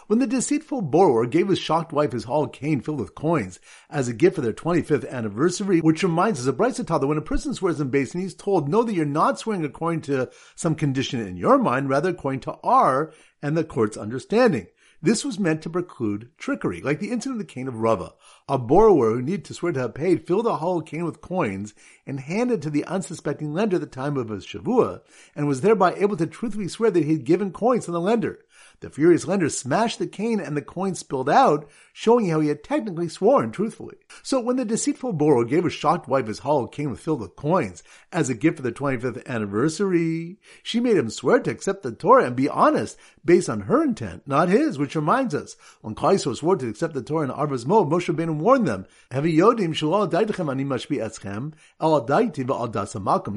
When 0.08 0.20
the 0.20 0.28
deceitful 0.28 0.82
borrower 0.82 1.26
gave 1.26 1.48
his 1.48 1.60
shocked 1.60 1.94
wife 1.94 2.12
his 2.12 2.26
hollow 2.26 2.48
cane 2.48 2.82
filled 2.82 3.00
with 3.00 3.16
coins 3.16 3.60
as 3.90 4.08
a 4.08 4.14
gift 4.14 4.36
for 4.36 4.42
their 4.42 4.54
25th 4.54 5.10
anniversary, 5.10 5.80
which 5.80 6.04
reminds 6.04 6.42
us 6.42 6.48
of 6.48 6.58
Bryce 6.58 6.78
that 6.78 7.08
when 7.08 7.18
a 7.18 7.22
person 7.22 7.54
swears 7.54 7.80
in 7.80 7.90
base 7.90 8.14
and 8.14 8.22
he's 8.22 8.36
told, 8.36 8.70
know 8.70 8.84
that 8.84 8.94
you're 8.94 9.06
not 9.06 9.40
swearing 9.40 9.66
according 9.66 10.02
to 10.02 10.30
some 10.56 10.76
condition 10.76 11.20
in 11.26 11.38
your 11.38 11.58
mind, 11.58 11.90
rather 11.90 12.10
according 12.10 12.42
to 12.42 12.54
our 12.64 13.14
and 13.42 13.58
the 13.58 13.64
court's 13.64 13.98
understanding. 13.98 14.68
This 15.00 15.24
was 15.24 15.38
meant 15.38 15.62
to 15.62 15.70
preclude 15.70 16.32
trickery, 16.40 16.82
like 16.82 17.00
the 17.00 17.12
incident 17.12 17.40
of 17.40 17.48
the 17.48 17.54
cane 17.54 17.68
of 17.68 17.82
Rava. 17.82 18.14
A 18.50 18.58
borrower 18.58 19.12
who 19.12 19.22
needed 19.22 19.46
to 19.46 19.54
swear 19.54 19.72
to 19.74 19.80
have 19.82 19.94
paid 19.94 20.26
filled 20.26 20.48
a 20.48 20.56
hollow 20.56 20.82
cane 20.82 21.06
with 21.06 21.22
coins 21.22 21.76
and 22.08 22.20
handed 22.20 22.64
to 22.64 22.72
the 22.72 22.84
unsuspecting 22.86 23.54
lender 23.54 23.76
at 23.76 23.82
the 23.82 23.86
time 23.86 24.18
of 24.18 24.30
his 24.30 24.44
shavua, 24.44 25.02
and 25.36 25.48
was 25.48 25.62
thereby 25.62 25.94
able 25.94 26.18
to 26.18 26.26
truthfully 26.26 26.68
swear 26.68 26.90
that 26.90 27.04
he 27.04 27.14
had 27.14 27.26
given 27.26 27.52
coins 27.52 27.86
to 27.86 27.92
the 27.92 28.02
lender. 28.02 28.40
The 28.80 28.90
furious 28.90 29.28
lender 29.28 29.50
smashed 29.50 30.00
the 30.00 30.08
cane 30.08 30.40
and 30.40 30.56
the 30.56 30.62
coin 30.62 30.96
spilled 30.96 31.30
out, 31.30 31.68
showing 31.94 32.30
how 32.30 32.40
he 32.40 32.50
had 32.50 32.64
technically 32.64 33.10
sworn 33.10 33.52
truthfully. 33.52 33.96
So 34.22 34.40
when 34.40 34.56
the 34.56 34.66
deceitful 34.66 35.14
borrower 35.14 35.46
gave 35.46 35.64
his 35.64 35.74
shocked 35.74 36.08
wife 36.08 36.28
his 36.28 36.40
hollow 36.40 36.68
cane 36.68 36.96
filled 36.96 37.22
with 37.22 37.36
coins 37.36 37.84
as 38.12 38.30
a 38.30 38.36
gift 38.36 38.58
for 38.58 38.64
the 38.64 38.72
25th 38.72 39.26
anniversary, 39.26 40.38
she 40.62 40.80
made 40.80 40.98
him 40.98 41.10
swear 41.10 41.40
to 41.40 41.52
accept 41.52 41.84
the 41.84 41.92
Torah 41.92 42.26
and 42.26 42.36
be 42.36 42.50
honest 42.50 42.98
based 43.26 43.50
on 43.50 43.62
her 43.62 43.84
intent, 43.84 44.28
not 44.28 44.50
his, 44.50 44.78
which 44.78 44.96
reminds 44.96 45.36
us, 45.36 45.56
when 45.82 45.96
Kaiso 45.96 46.36
swore 46.36 46.56
to 46.56 46.70
accept 46.70 46.94
the 46.94 47.02
Torah 47.02 47.26
in 47.26 47.32
Arvas 47.32 47.66
Mo, 47.66 47.86
Moshe 47.86 48.14
Rabbeinu 48.14 48.38
warned 48.38 48.68
them, 48.68 48.86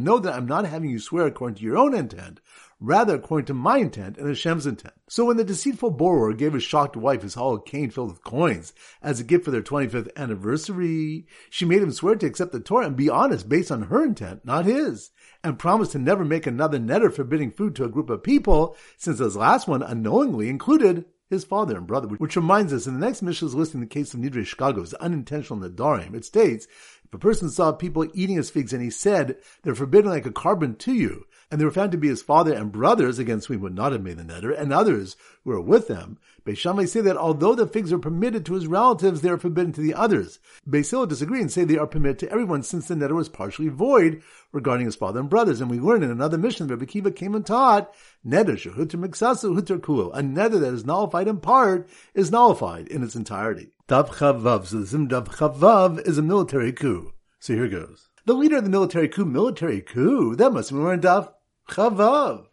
Know 0.00 0.18
that 0.18 0.34
I'm 0.34 0.46
not 0.46 0.66
having 0.66 0.90
you 0.90 0.98
swear 0.98 1.26
according 1.26 1.56
to 1.56 1.62
your 1.62 1.78
own 1.78 1.94
intent, 1.94 2.40
rather 2.80 3.14
according 3.14 3.46
to 3.46 3.54
my 3.54 3.78
intent 3.78 4.16
and 4.16 4.26
Hashem's 4.26 4.66
intent. 4.66 4.94
So 5.08 5.26
when 5.26 5.36
the 5.36 5.44
deceitful 5.44 5.90
borrower 5.90 6.32
gave 6.32 6.54
his 6.54 6.62
shocked 6.62 6.96
wife 6.96 7.22
his 7.22 7.34
hollow 7.34 7.58
cane 7.58 7.90
filled 7.90 8.10
with 8.10 8.24
coins 8.24 8.72
as 9.02 9.20
a 9.20 9.24
gift 9.24 9.44
for 9.44 9.50
their 9.50 9.62
25th 9.62 10.08
anniversary, 10.16 11.26
she 11.50 11.64
made 11.64 11.82
him 11.82 11.92
swear 11.92 12.16
to 12.16 12.26
accept 12.26 12.52
the 12.52 12.60
Torah 12.60 12.86
and 12.86 12.96
be 12.96 13.10
honest 13.10 13.48
based 13.48 13.70
on 13.70 13.82
her 13.82 14.02
intent, 14.02 14.44
not 14.44 14.64
his, 14.64 15.10
and 15.44 15.58
promised 15.58 15.92
to 15.92 15.98
never 15.98 16.24
make 16.24 16.46
another 16.46 16.78
neder 16.78 17.12
forbidding 17.12 17.50
food 17.50 17.76
to 17.76 17.84
a 17.84 17.88
group 17.88 18.08
of 18.08 18.22
people, 18.22 18.76
since 18.96 19.18
his 19.18 19.36
last 19.36 19.68
one 19.68 19.82
unknowingly 19.82 20.48
included 20.48 21.04
his 21.30 21.44
father 21.44 21.76
and 21.76 21.86
brother, 21.86 22.08
which 22.08 22.34
reminds 22.34 22.72
us 22.72 22.86
in 22.86 22.98
the 22.98 23.06
next 23.06 23.22
Mishnah 23.22 23.46
is 23.46 23.54
listing 23.54 23.80
the 23.80 23.86
case 23.86 24.12
of 24.12 24.20
Nidre 24.20 24.44
Shkagos, 24.44 24.94
unintentional 25.00 25.60
Nedarim. 25.60 26.14
It 26.14 26.24
states, 26.24 26.66
if 27.04 27.14
a 27.14 27.18
person 27.18 27.50
saw 27.50 27.72
people 27.72 28.06
eating 28.14 28.36
his 28.36 28.50
figs 28.50 28.72
and 28.72 28.82
he 28.82 28.90
said, 28.90 29.36
they're 29.62 29.74
forbidden 29.74 30.10
like 30.10 30.26
a 30.26 30.32
carbon 30.32 30.74
to 30.76 30.92
you, 30.92 31.24
and 31.50 31.60
they 31.60 31.64
were 31.64 31.70
found 31.70 31.92
to 31.92 31.98
be 31.98 32.08
his 32.08 32.22
father 32.22 32.52
and 32.52 32.70
brothers 32.70 33.18
against 33.18 33.48
whom 33.48 33.58
he 33.58 33.62
would 33.62 33.74
not 33.74 33.92
have 33.92 34.02
made 34.02 34.16
the 34.16 34.22
neder, 34.22 34.56
and 34.56 34.72
others 34.72 35.16
who 35.44 35.50
were 35.50 35.60
with 35.60 35.88
them. 35.88 36.18
Beis 36.44 36.58
Shammai 36.58 36.84
say 36.84 37.00
that 37.00 37.16
although 37.16 37.54
the 37.54 37.66
figs 37.66 37.92
are 37.92 37.98
permitted 37.98 38.46
to 38.46 38.54
his 38.54 38.66
relatives, 38.66 39.20
they 39.20 39.28
are 39.28 39.38
forbidden 39.38 39.72
to 39.72 39.80
the 39.80 39.94
others. 39.94 40.38
Beis 40.68 40.90
Hillel 40.90 41.06
disagree 41.06 41.40
and 41.40 41.50
say 41.50 41.64
they 41.64 41.76
are 41.76 41.86
permitted 41.86 42.20
to 42.20 42.30
everyone 42.30 42.62
since 42.62 42.88
the 42.88 42.94
neder 42.94 43.14
was 43.14 43.28
partially 43.28 43.68
void 43.68 44.22
regarding 44.52 44.86
his 44.86 44.96
father 44.96 45.20
and 45.20 45.28
brothers. 45.28 45.60
And 45.60 45.70
we 45.70 45.80
learn 45.80 46.02
in 46.02 46.10
another 46.10 46.38
mission 46.38 46.68
that 46.68 46.86
Kiva 46.86 47.10
came 47.10 47.34
and 47.34 47.44
taught, 47.44 47.92
neder 48.26 48.56
shehuter 48.56 48.94
miksasu 48.94 49.58
huter 49.58 49.82
kul, 49.82 50.12
a 50.12 50.22
neder 50.22 50.60
that 50.60 50.74
is 50.74 50.84
nullified 50.84 51.28
in 51.28 51.38
part 51.38 51.88
is 52.14 52.30
nullified 52.30 52.88
in 52.88 53.02
its 53.02 53.16
entirety. 53.16 53.72
Dav 53.88 54.10
Chavav, 54.10 54.66
so 54.66 54.78
the 54.78 54.86
Sim 54.86 55.08
Dav 55.08 55.28
Chavav 55.28 56.06
is 56.06 56.16
a 56.16 56.22
military 56.22 56.72
coup. 56.72 57.12
So 57.40 57.54
here 57.54 57.68
goes. 57.68 58.08
The 58.24 58.34
leader 58.34 58.58
of 58.58 58.64
the 58.64 58.70
military 58.70 59.08
coup, 59.08 59.24
military 59.24 59.80
coup, 59.80 60.36
that 60.36 60.52
must 60.52 60.70
be 60.70 60.76
more 60.76 60.94
in 60.94 61.00
Dav 61.00 61.32
Chavav. 61.70 62.46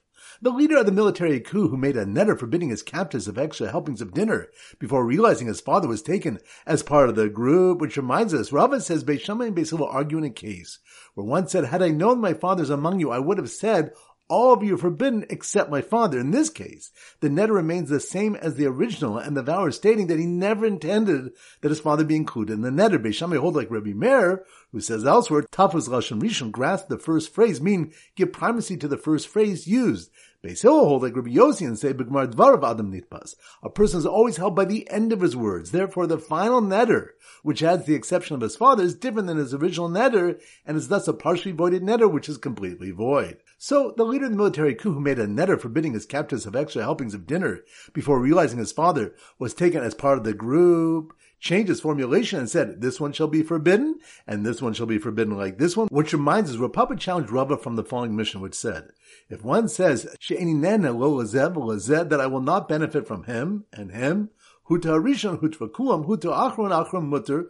The 0.43 0.51
leader 0.51 0.77
of 0.77 0.85
the 0.85 0.91
military 0.91 1.39
coup 1.39 1.69
who 1.69 1.77
made 1.77 1.97
a 1.97 2.05
neder 2.05 2.37
forbidding 2.37 2.69
his 2.69 2.83
captives 2.83 3.27
of 3.27 3.35
extra 3.35 3.71
helpings 3.71 3.99
of 3.99 4.13
dinner 4.13 4.49
before 4.77 5.03
realizing 5.03 5.47
his 5.47 5.59
father 5.59 5.87
was 5.87 6.03
taken 6.03 6.37
as 6.67 6.83
part 6.83 7.09
of 7.09 7.15
the 7.15 7.27
group, 7.27 7.81
which 7.81 7.97
reminds 7.97 8.35
us, 8.35 8.51
Rava 8.51 8.79
says 8.79 9.03
Beis 9.03 9.21
Shammai 9.21 9.47
and 9.47 9.55
Beis 9.55 9.71
Hillel 9.71 9.87
argue 9.87 10.19
in 10.19 10.23
a 10.23 10.29
case 10.29 10.77
where 11.15 11.25
one 11.25 11.47
said, 11.47 11.65
had 11.65 11.81
I 11.81 11.89
known 11.89 12.21
my 12.21 12.35
father's 12.35 12.69
among 12.69 12.99
you, 12.99 13.09
I 13.09 13.17
would 13.17 13.39
have 13.39 13.49
said, 13.49 13.91
all 14.29 14.53
of 14.53 14.63
you 14.63 14.75
are 14.75 14.77
forbidden 14.77 15.25
except 15.29 15.69
my 15.69 15.81
father. 15.81 16.19
In 16.19 16.31
this 16.31 16.49
case, 16.49 16.91
the 17.21 17.29
neder 17.29 17.53
remains 17.53 17.89
the 17.89 17.99
same 17.99 18.35
as 18.35 18.55
the 18.55 18.65
original, 18.65 19.17
and 19.17 19.37
the 19.37 19.43
vower 19.43 19.71
stating 19.71 20.07
that 20.07 20.19
he 20.19 20.25
never 20.25 20.65
intended 20.65 21.31
that 21.61 21.69
his 21.69 21.79
father 21.79 22.03
be 22.03 22.15
included 22.15 22.53
in 22.53 22.61
the 22.61 22.69
neder. 22.69 22.97
Beis 22.97 23.15
Shammai 23.15 23.37
hold 23.37 23.55
like 23.55 23.71
Rabbi 23.71 23.93
Meir, 23.93 24.43
who 24.71 24.81
says 24.81 25.05
elsewhere, 25.05 25.43
Tafus 25.43 25.87
Lashon 25.87 26.21
Rishon, 26.21 26.51
grasp 26.51 26.87
the 26.87 26.97
first 26.97 27.33
phrase, 27.33 27.61
mean 27.61 27.93
give 28.15 28.33
primacy 28.33 28.77
to 28.77 28.87
the 28.87 28.97
first 28.97 29.27
phrase 29.27 29.67
used. 29.67 30.11
Beis 30.47 30.61
Hillel 30.61 30.87
hold 30.87 31.03
like 31.03 31.13
Rabbi 31.13 31.31
Yossi 31.31 31.67
and 31.67 31.77
say, 31.77 31.91
B'gmar 31.91 32.31
Dvarav 32.31 32.63
Adam 32.63 32.89
Nitpas. 32.89 33.35
A 33.61 33.69
person 33.69 33.99
is 33.99 34.05
always 34.05 34.37
held 34.37 34.55
by 34.55 34.63
the 34.63 34.89
end 34.89 35.11
of 35.11 35.19
his 35.19 35.35
words. 35.35 35.71
Therefore, 35.71 36.07
the 36.07 36.17
final 36.17 36.61
neder, 36.61 37.09
which 37.43 37.61
adds 37.61 37.85
the 37.85 37.95
exception 37.95 38.33
of 38.33 38.41
his 38.41 38.55
father, 38.55 38.81
is 38.81 38.95
different 38.95 39.27
than 39.27 39.35
his 39.35 39.53
original 39.53 39.89
neder, 39.89 40.39
and 40.65 40.77
is 40.77 40.87
thus 40.87 41.05
a 41.09 41.13
partially 41.13 41.51
voided 41.51 41.83
neder, 41.83 42.09
which 42.09 42.29
is 42.29 42.37
completely 42.37 42.91
void. 42.91 43.39
So, 43.57 43.93
the 43.97 44.05
leader 44.05 44.25
of 44.25 44.31
the 44.31 44.37
military 44.37 44.73
coup 44.73 44.93
who 44.93 45.01
made 45.01 45.19
a 45.19 45.27
neder 45.27 45.59
forbidding 45.59 45.91
his 45.91 46.05
captives 46.05 46.45
of 46.45 46.55
extra 46.55 46.81
helpings 46.81 47.13
of 47.13 47.27
dinner 47.27 47.65
before 47.91 48.17
realizing 48.17 48.59
his 48.59 48.71
father 48.71 49.15
was 49.37 49.53
taken 49.53 49.83
as 49.83 49.95
part 49.95 50.17
of 50.17 50.23
the 50.23 50.33
group, 50.33 51.13
changed 51.39 51.69
his 51.69 51.81
formulation 51.81 52.39
and 52.39 52.49
said, 52.49 52.81
this 52.81 52.99
one 52.99 53.13
shall 53.13 53.27
be 53.27 53.43
forbidden, 53.43 53.99
and 54.25 54.45
this 54.45 54.61
one 54.61 54.73
shall 54.73 54.85
be 54.85 54.97
forbidden 54.97 55.37
like 55.37 55.57
this 55.57 55.77
one, 55.77 55.87
which 55.89 56.13
reminds 56.13 56.51
us, 56.51 56.57
Rav 56.57 56.73
Papa 56.73 56.95
challenged 56.95 57.31
Rava 57.31 57.57
from 57.57 57.75
the 57.75 57.83
following 57.83 58.15
mission, 58.15 58.41
which 58.41 58.55
said, 58.55 58.89
if 59.29 59.43
one 59.43 59.67
says, 59.67 60.03
that 60.03 62.19
I 62.19 62.27
will 62.27 62.41
not 62.41 62.67
benefit 62.67 63.07
from 63.07 63.23
him 63.23 63.65
and 63.71 63.91
him, 63.91 64.29
huta 64.69 64.89
rishon 64.89 65.39
hutvakuam, 65.39 66.05
huta 66.05 66.29
achron 66.29 66.71
achron 66.71 67.05
mutter. 67.05 67.49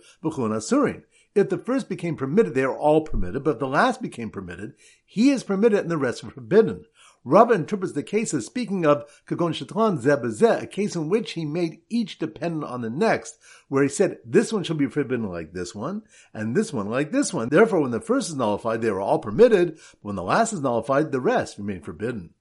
If 1.35 1.49
the 1.49 1.57
first 1.57 1.87
became 1.87 2.15
permitted, 2.15 2.55
they 2.55 2.63
are 2.63 2.75
all 2.75 3.01
permitted, 3.01 3.43
but 3.43 3.51
if 3.51 3.59
the 3.59 3.67
last 3.67 4.01
became 4.01 4.31
permitted, 4.31 4.73
he 5.05 5.29
is 5.29 5.43
permitted 5.43 5.79
and 5.79 5.91
the 5.91 5.97
rest 5.97 6.23
are 6.23 6.31
forbidden. 6.31 6.85
Rava 7.23 7.53
interprets 7.53 7.93
the 7.93 8.03
case 8.03 8.33
as 8.33 8.45
speaking 8.45 8.85
of 8.85 9.03
Kagon 9.27 9.51
Shatlan 9.53 10.01
Zebazeh, 10.01 10.63
a 10.63 10.67
case 10.67 10.95
in 10.95 11.09
which 11.09 11.33
he 11.33 11.45
made 11.45 11.81
each 11.89 12.19
dependent 12.19 12.63
on 12.63 12.81
the 12.81 12.89
next, 12.89 13.37
where 13.67 13.83
he 13.83 13.89
said, 13.89 14.19
this 14.25 14.53
one 14.53 14.63
shall 14.63 14.77
be 14.77 14.87
forbidden 14.87 15.29
like 15.29 15.53
this 15.53 15.75
one, 15.75 16.03
and 16.33 16.55
this 16.55 16.71
one 16.71 16.89
like 16.89 17.11
this 17.11 17.33
one. 17.33 17.49
Therefore, 17.49 17.81
when 17.81 17.91
the 17.91 17.99
first 17.99 18.29
is 18.29 18.35
nullified, 18.35 18.81
they 18.81 18.89
are 18.89 19.01
all 19.01 19.19
permitted, 19.19 19.75
but 19.75 20.03
when 20.03 20.15
the 20.15 20.23
last 20.23 20.53
is 20.53 20.61
nullified, 20.61 21.11
the 21.11 21.19
rest 21.21 21.57
remain 21.57 21.81
forbidden. 21.81 22.33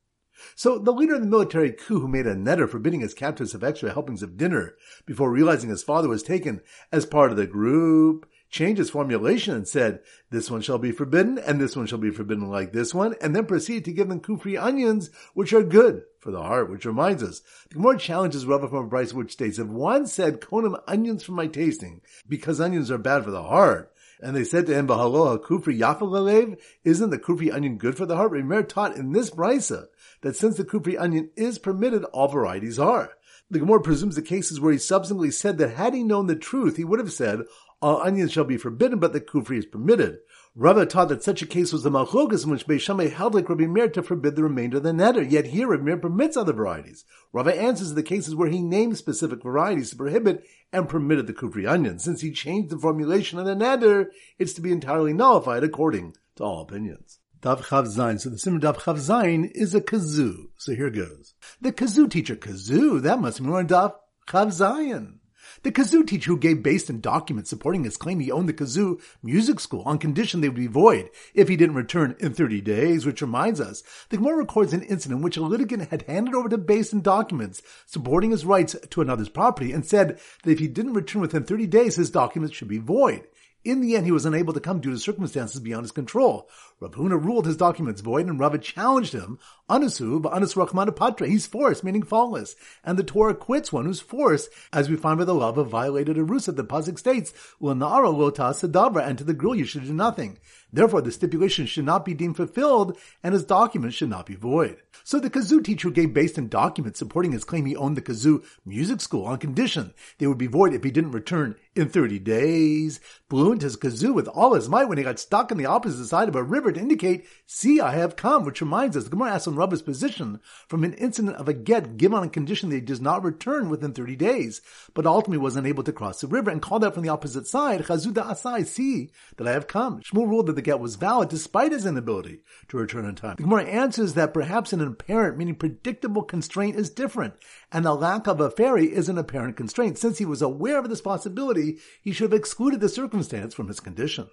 So 0.55 0.79
the 0.79 0.93
leader 0.93 1.15
of 1.15 1.23
the 1.23 1.27
military 1.27 1.73
coup 1.73 2.01
who 2.01 2.09
made 2.09 2.27
a 2.27 2.35
neder 2.35 2.69
forbidding 2.69 3.01
his 3.01 3.15
captives 3.15 3.55
of 3.55 3.65
extra 3.65 3.93
helpings 3.93 4.23
of 4.23 4.37
dinner 4.37 4.77
before 5.07 5.31
realizing 5.31 5.71
his 5.71 5.83
father 5.83 6.09
was 6.09 6.23
taken 6.23 6.61
as 6.93 7.07
part 7.07 7.31
of 7.31 7.37
the 7.37 7.47
group 7.47 8.29
changed 8.51 8.79
his 8.79 8.91
formulation 8.91 9.55
and 9.55 9.69
said, 9.69 10.01
this 10.31 10.51
one 10.51 10.61
shall 10.61 10.79
be 10.79 10.93
forbidden 10.93 11.39
and 11.39 11.61
this 11.61 11.77
one 11.77 11.87
shall 11.87 11.99
be 11.99 12.11
forbidden 12.11 12.49
like 12.49 12.73
this 12.73 12.95
one, 12.95 13.15
and 13.21 13.35
then 13.35 13.47
proceed 13.47 13.85
to 13.85 13.93
give 13.93 14.09
them 14.09 14.21
kufri 14.21 14.61
onions, 14.61 15.11
which 15.35 15.53
are 15.53 15.63
good 15.63 16.03
for 16.19 16.31
the 16.31 16.43
heart, 16.43 16.71
which 16.71 16.85
reminds 16.85 17.23
us. 17.23 17.43
The 17.69 17.77
Gemara 17.77 17.99
challenges 17.99 18.47
Rava 18.47 18.69
from 18.69 18.87
a 18.87 18.89
Brisa 18.89 19.15
which 19.15 19.33
states, 19.33 19.59
if 19.59 19.67
one 19.67 20.07
said, 20.07 20.41
konam 20.41 20.81
onions 20.87 21.23
for 21.23 21.33
my 21.33 21.47
tasting, 21.47 22.01
because 22.29 22.61
onions 22.61 22.91
are 22.91 22.99
bad 22.99 23.25
for 23.25 23.31
the 23.31 23.43
heart, 23.43 23.93
and 24.21 24.35
they 24.35 24.45
said 24.45 24.67
to 24.67 24.75
him, 24.75 24.87
Bahaloha 24.87 25.39
kufri 25.39 25.79
yafalalev, 25.79 26.59
isn't 26.85 27.11
the 27.11 27.19
kufri 27.19 27.53
onion 27.53 27.77
good 27.77 27.97
for 27.97 28.07
the 28.07 28.17
heart? 28.17 28.33
Remer 28.33 28.67
taught 28.67 28.97
in 28.97 29.13
this 29.13 29.31
brisa 29.31 29.87
that 30.23 30.37
since 30.37 30.57
the 30.57 30.65
kufri 30.65 30.99
onion 30.99 31.31
is 31.37 31.59
permitted, 31.59 32.05
all 32.05 32.29
varieties 32.29 32.79
are. 32.79 33.11
The 33.49 33.61
Gemara 33.61 33.81
presumes 33.81 34.17
the 34.17 34.23
cases 34.23 34.59
where 34.59 34.73
he 34.73 34.79
subsequently 34.79 35.31
said 35.31 35.59
that 35.59 35.77
had 35.77 35.95
he 35.95 36.03
known 36.03 36.27
the 36.27 36.35
truth, 36.35 36.77
he 36.77 36.85
would 36.85 36.99
have 36.99 37.13
said, 37.13 37.43
all 37.83 38.01
onions 38.03 38.33
shall 38.33 38.45
be 38.45 38.57
forbidden, 38.57 38.99
but 38.99 39.13
the 39.13 39.21
kufri 39.21 39.59
is 39.59 39.67
permitted. 39.67 40.19
Rava 40.55 40.87
taught 40.87 41.11
that 41.11 41.23
such 41.23 41.43
a 41.43 41.47
case 41.47 41.73
was 41.73 41.83
the 41.83 41.91
malchogas 41.91 42.45
in 42.45 42.51
which 42.51 42.67
Beis 42.67 42.81
Shammai 42.81 43.09
held 43.09 43.35
like 43.35 43.49
Rabbi 43.49 43.67
Meir 43.67 43.89
to 43.91 44.03
forbid 44.03 44.37
the 44.37 44.43
remainder 44.43 44.79
of 44.79 44.83
the 44.83 44.93
neder, 44.93 45.31
yet 45.31 45.49
here 45.49 45.69
Rabbi 45.69 45.83
Meir 45.83 45.97
permits 45.99 46.37
other 46.37 46.55
varieties. 46.55 47.05
Rava 47.33 47.55
answers 47.55 47.93
the 47.93 48.03
cases 48.03 48.35
where 48.35 48.49
he 48.49 48.63
named 48.63 48.97
specific 48.97 49.43
varieties 49.43 49.91
to 49.91 49.97
prohibit 49.97 50.45
and 50.73 50.89
permitted 50.89 51.27
the 51.27 51.35
kufri 51.35 51.69
onion. 51.69 51.99
Since 51.99 52.23
he 52.23 52.33
changed 52.33 52.71
the 52.71 52.79
formulation 52.79 53.39
of 53.39 53.45
the 53.45 53.55
neder, 53.55 54.07
it's 54.39 54.55
to 54.55 54.63
be 54.63 54.73
entirely 54.73 55.13
nullified 55.13 55.63
according 55.63 56.15
to 56.37 56.45
all 56.45 56.63
opinions. 56.63 57.19
Dav 57.43 57.67
Chav 57.67 57.87
Zayin. 57.87 58.19
So 58.19 58.31
the 58.31 58.39
Simon 58.39 58.61
Dav 58.61 58.79
Chav 58.79 58.97
Zayin 58.97 59.51
is 59.53 59.75
a 59.75 59.81
kazoo. 59.81 60.47
So 60.57 60.75
here 60.75 60.91
goes. 60.91 61.35
The 61.61 61.73
kazoo 61.73 62.11
teacher, 62.11 62.35
kazoo, 62.35 63.03
that 63.03 63.21
must 63.21 63.41
be 63.41 63.47
more 63.47 63.63
Dav 63.63 63.93
Chav 64.27 64.47
Zayin. 64.47 65.19
The 65.67 65.73
kazoo 65.73 66.07
teacher 66.07 66.31
who 66.31 66.39
gave 66.39 66.63
based 66.63 67.01
documents 67.01 67.51
supporting 67.51 67.83
his 67.83 67.97
claim 67.97 68.21
he 68.21 68.31
owned 68.31 68.49
the 68.49 68.53
kazoo 68.53 69.01
music 69.21 69.59
school 69.59 69.83
on 69.85 69.99
condition 69.99 70.41
they 70.41 70.49
would 70.49 70.55
be 70.55 70.69
void 70.69 71.11
if 71.35 71.49
he 71.49 71.57
didn't 71.57 71.75
return 71.75 72.15
in 72.21 72.35
30 72.35 72.61
days, 72.61 73.05
which 73.05 73.21
reminds 73.21 73.61
us, 73.61 73.83
the 74.09 74.17
Gemara 74.17 74.37
records 74.37 74.73
an 74.73 74.83
incident 74.83 75.19
in 75.19 75.23
which 75.25 75.37
a 75.37 75.43
litigant 75.43 75.91
had 75.91 76.03
handed 76.03 76.37
over 76.37 76.49
to 76.49 76.57
based 76.57 77.03
documents 77.03 77.63
supporting 77.85 78.31
his 78.31 78.47
rights 78.47 78.77
to 78.91 79.01
another's 79.01 79.29
property 79.29 79.73
and 79.73 79.85
said 79.85 80.21
that 80.45 80.53
if 80.53 80.61
he 80.61 80.69
didn't 80.69 80.95
return 80.95 81.21
within 81.21 81.43
30 81.43 81.67
days, 81.67 81.97
his 81.97 82.11
documents 82.11 82.55
should 82.55 82.69
be 82.69 82.79
void. 82.79 83.27
In 83.65 83.81
the 83.81 83.97
end, 83.97 84.07
he 84.07 84.13
was 84.13 84.25
unable 84.25 84.53
to 84.53 84.61
come 84.61 84.79
due 84.79 84.93
to 84.93 84.99
circumstances 85.01 85.61
beyond 85.61 85.83
his 85.83 85.91
control. 85.91 86.49
Rav 86.79 86.93
Huna 86.93 87.23
ruled 87.23 87.47
his 87.47 87.57
documents 87.57 88.03
void, 88.03 88.27
and 88.27 88.39
Rava 88.39 88.59
challenged 88.59 89.15
him. 89.15 89.39
Anusu, 89.71 90.23
Anus 90.31 90.55
Rachmana 90.55 90.95
Patra, 90.95 91.27
he's 91.27 91.47
forced, 91.47 91.83
meaning 91.83 92.03
faultless. 92.03 92.55
And 92.85 92.99
the 92.99 93.03
Torah 93.03 93.35
quits 93.35 93.73
one 93.73 93.87
who's 93.87 94.01
forced, 94.01 94.51
as 94.75 94.91
we 94.91 94.97
find 94.97 95.19
by 95.19 95.25
the 95.25 95.35
of 95.35 95.69
violated 95.69 96.19
Arusa. 96.19 96.55
The 96.55 96.65
Pasuk 96.65 96.99
states, 96.99 97.33
Lanara 97.63 98.15
lota 98.15 98.43
sadabra, 98.43 99.07
and 99.07 99.17
to 99.17 99.25
the 99.25 99.33
girl 99.33 99.55
you 99.55 99.65
should 99.65 99.85
do 99.85 99.95
nothing. 99.95 100.39
Therefore, 100.71 101.01
the 101.01 101.13
stipulation 101.13 101.65
should 101.65 101.87
not 101.87 102.05
be 102.05 102.13
deemed 102.13 102.37
fulfilled, 102.37 102.99
and 103.23 103.33
his 103.33 103.45
documents 103.45 103.97
should 103.97 104.11
not 104.11 104.27
be 104.27 104.35
void. 104.35 104.77
So 105.05 105.19
the 105.19 105.31
kazoo 105.31 105.65
teacher 105.65 105.89
gave 105.89 106.11
Beis 106.11 106.35
Din 106.35 106.49
documents 106.49 106.99
supporting 106.99 107.33
his 107.33 107.45
claim 107.45 107.65
he 107.65 107.77
owned 107.77 107.97
the 107.97 108.03
kazoo 108.03 108.45
music 108.65 109.01
school 109.01 109.25
on 109.25 109.39
condition 109.39 109.95
they 110.19 110.27
would 110.27 110.39
be 110.39 110.47
void 110.47 110.75
if 110.75 110.83
he 110.83 110.91
didn't 110.91 111.13
return 111.13 111.55
in 111.75 111.89
30 111.89 112.19
days, 112.19 113.01
blew 113.29 113.53
into 113.53 113.67
his 113.67 113.77
kazoo 113.77 114.13
with 114.13 114.29
all 114.29 114.55
his 114.55 114.69
might 114.69 114.87
when 114.87 114.99
he 114.99 115.05
got 115.05 115.19
stuck 115.19 115.53
on 115.53 115.59
the 115.59 115.67
opposite 115.67 116.07
side 116.07 116.29
of 116.29 116.37
a 116.37 116.43
river 116.43 116.66
to 116.73 116.81
indicate, 116.81 117.27
see, 117.47 117.81
I 117.81 117.93
have 117.93 118.17
come, 118.17 118.45
which 118.45 118.61
reminds 118.61 118.97
us, 118.97 119.05
the 119.05 119.11
Gemara 119.11 119.33
asks 119.33 119.49
on 119.49 119.57
Rabba's 119.57 119.83
position 119.83 120.41
from 120.69 120.85
an 120.85 120.95
incident 120.95 121.37
of 121.37 121.49
a 121.49 121.53
get 121.53 121.97
given 121.97 122.19
on 122.19 122.31
condition 122.31 122.71
that 122.71 122.77
he 122.77 122.81
does 122.81 123.01
not 123.01 123.25
return 123.25 123.69
within 123.69 123.93
30 123.93 124.17
days, 124.17 124.61
but 124.95 125.07
ultimately 125.07 125.39
was 125.39 125.57
unable 125.57 125.83
to 125.83 125.93
cross 125.93 126.21
the 126.21 126.27
river 126.27 126.51
and 126.51 126.63
called 126.63 126.85
out 126.85 126.95
from 126.95 127.03
the 127.03 127.09
opposite 127.09 127.47
side, 127.47 127.83
Chazuda 127.83 128.25
Asai, 128.27 128.67
see 128.67 129.11
that 129.37 129.47
I 129.47 129.53
have 129.53 129.67
come. 129.67 130.01
Shmuel 130.01 130.29
ruled 130.29 130.47
that 130.47 130.57
the 130.57 130.63
get 130.63 130.81
was 130.81 130.97
valid 130.97 131.29
despite 131.29 131.73
his 131.73 131.87
inability 131.87 132.41
to 132.69 132.77
return 132.77 133.05
in 133.05 133.15
time. 133.15 133.37
The 133.37 133.45
Gemara 133.45 133.65
answers 133.65 134.15
that 134.15 134.35
perhaps 134.35 134.73
an 134.73 134.81
apparent, 134.81 135.39
meaning 135.39 135.55
predictable 135.55 136.23
constraint 136.23 136.77
is 136.77 136.91
different, 136.91 137.35
and 137.73 137.85
the 137.85 137.95
lack 137.95 138.27
of 138.27 138.41
a 138.41 138.51
ferry 138.51 138.87
is 138.87 139.09
an 139.09 139.19
apparent 139.19 139.57
constraint. 139.57 139.99
Since 139.99 140.19
he 140.19 140.25
was 140.25 140.43
aware 140.43 140.79
of 140.79 140.89
this 140.89 141.01
possibility, 141.01 141.79
he 142.03 142.13
should 142.13 142.33
have 142.33 142.39
excluded 142.39 142.81
the 142.81 142.89
circumstance 142.89 143.55
from 143.55 143.69
his 143.69 143.81
condition. 143.81 144.29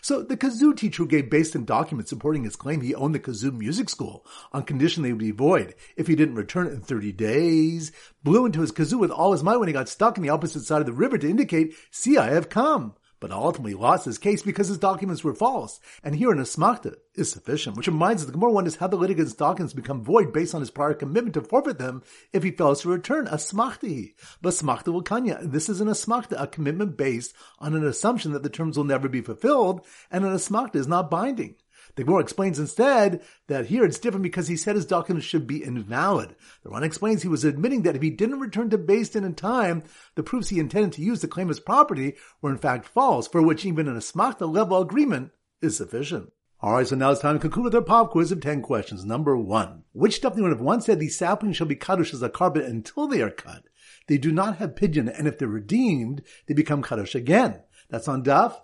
So 0.00 0.22
the 0.22 0.36
kazoo 0.36 0.76
teacher 0.76 1.04
gave 1.04 1.24
Beis 1.24 1.52
Din 1.52 1.64
documents 1.64 2.10
supporting 2.10 2.44
his 2.44 2.56
claim 2.56 2.80
he 2.80 2.94
owned 2.94 3.14
the 3.14 3.20
kazoo 3.20 3.52
music 3.52 3.88
school 3.88 4.26
on 4.52 4.62
condition 4.62 5.02
they 5.02 5.12
would 5.12 5.18
be 5.18 5.30
void 5.30 5.74
if 5.96 6.06
he 6.06 6.16
didn't 6.16 6.34
return 6.34 6.66
it 6.66 6.72
in 6.72 6.80
30 6.80 7.12
days, 7.12 7.92
blew 8.22 8.46
into 8.46 8.60
his 8.60 8.72
kazoo 8.72 8.98
with 8.98 9.10
all 9.10 9.32
his 9.32 9.42
might 9.42 9.56
when 9.56 9.68
he 9.68 9.72
got 9.72 9.88
stuck 9.88 10.18
on 10.18 10.22
the 10.22 10.30
opposite 10.30 10.62
side 10.62 10.80
of 10.80 10.86
the 10.86 10.92
river 10.92 11.18
to 11.18 11.28
indicate, 11.28 11.74
see, 11.90 12.16
I 12.16 12.30
have 12.30 12.48
come 12.48 12.94
but 13.26 13.34
ultimately 13.34 13.74
lost 13.74 14.04
his 14.04 14.18
case 14.18 14.42
because 14.42 14.68
his 14.68 14.78
documents 14.78 15.24
were 15.24 15.34
false. 15.34 15.80
And 16.04 16.14
here 16.14 16.30
an 16.30 16.38
asmachta 16.38 16.94
is 17.16 17.28
sufficient, 17.28 17.76
which 17.76 17.88
reminds 17.88 18.22
us 18.22 18.26
the 18.26 18.32
Gemara 18.32 18.52
wonders 18.52 18.76
how 18.76 18.86
the 18.86 18.96
litigant's 18.96 19.34
documents 19.34 19.74
become 19.74 20.04
void 20.04 20.32
based 20.32 20.54
on 20.54 20.60
his 20.60 20.70
prior 20.70 20.94
commitment 20.94 21.34
to 21.34 21.40
forfeit 21.40 21.78
them 21.78 22.04
if 22.32 22.44
he 22.44 22.52
fails 22.52 22.82
to 22.82 22.88
return. 22.88 23.26
Asmachti. 23.26 24.14
But 24.40 24.54
asmachta 24.54 24.92
will. 24.92 25.02
This 25.42 25.68
is 25.68 25.80
an 25.80 25.88
asmachta, 25.88 26.40
a 26.40 26.46
commitment 26.46 26.96
based 26.96 27.34
on 27.58 27.74
an 27.74 27.84
assumption 27.84 28.30
that 28.32 28.44
the 28.44 28.48
terms 28.48 28.76
will 28.76 28.84
never 28.84 29.08
be 29.08 29.22
fulfilled, 29.22 29.84
and 30.08 30.24
an 30.24 30.32
asmachta 30.32 30.76
is 30.76 30.86
not 30.86 31.10
binding. 31.10 31.56
The 31.96 32.04
Gemara 32.04 32.20
explains 32.20 32.58
instead 32.58 33.22
that 33.48 33.66
here 33.66 33.84
it's 33.84 33.98
different 33.98 34.22
because 34.22 34.48
he 34.48 34.56
said 34.56 34.76
his 34.76 34.84
documents 34.84 35.26
should 35.26 35.46
be 35.46 35.64
invalid. 35.64 36.36
The 36.62 36.68
Ran 36.68 36.82
explains 36.82 37.22
he 37.22 37.28
was 37.28 37.44
admitting 37.44 37.82
that 37.82 37.96
if 37.96 38.02
he 38.02 38.10
didn't 38.10 38.40
return 38.40 38.68
to 38.70 38.76
Din 38.76 39.24
in 39.24 39.34
time, 39.34 39.82
the 40.14 40.22
proofs 40.22 40.50
he 40.50 40.60
intended 40.60 40.92
to 40.92 41.02
use 41.02 41.20
to 41.22 41.28
claim 41.28 41.48
his 41.48 41.58
property 41.58 42.14
were 42.42 42.50
in 42.50 42.58
fact 42.58 42.86
false, 42.86 43.26
for 43.26 43.40
which 43.40 43.64
even 43.64 43.88
an 43.88 43.96
asmachta 43.96 44.46
level 44.46 44.80
agreement 44.80 45.32
is 45.62 45.78
sufficient. 45.78 46.32
Alright, 46.62 46.88
so 46.88 46.96
now 46.96 47.12
it's 47.12 47.20
time 47.20 47.36
to 47.36 47.40
conclude 47.40 47.64
with 47.64 47.74
our 47.74 47.82
pop 47.82 48.10
quiz 48.10 48.30
of 48.30 48.40
10 48.40 48.60
questions. 48.60 49.04
Number 49.04 49.36
one. 49.36 49.84
Which 49.92 50.16
stuff 50.16 50.36
would 50.36 50.50
have 50.50 50.60
once 50.60 50.86
said 50.86 51.00
these 51.00 51.18
saplings 51.18 51.56
shall 51.56 51.66
be 51.66 51.76
kadosh 51.76 52.12
as 52.12 52.22
a 52.22 52.28
carpet 52.28 52.64
until 52.64 53.06
they 53.06 53.22
are 53.22 53.30
cut? 53.30 53.64
They 54.06 54.18
do 54.18 54.32
not 54.32 54.56
have 54.56 54.74
pidyon, 54.74 55.08
and 55.08 55.26
if 55.26 55.38
they're 55.38 55.48
redeemed, 55.48 56.22
they 56.46 56.54
become 56.54 56.82
kadosh 56.82 57.14
again. 57.14 57.62
That's 57.88 58.08
on 58.08 58.24
Daf 58.24 58.60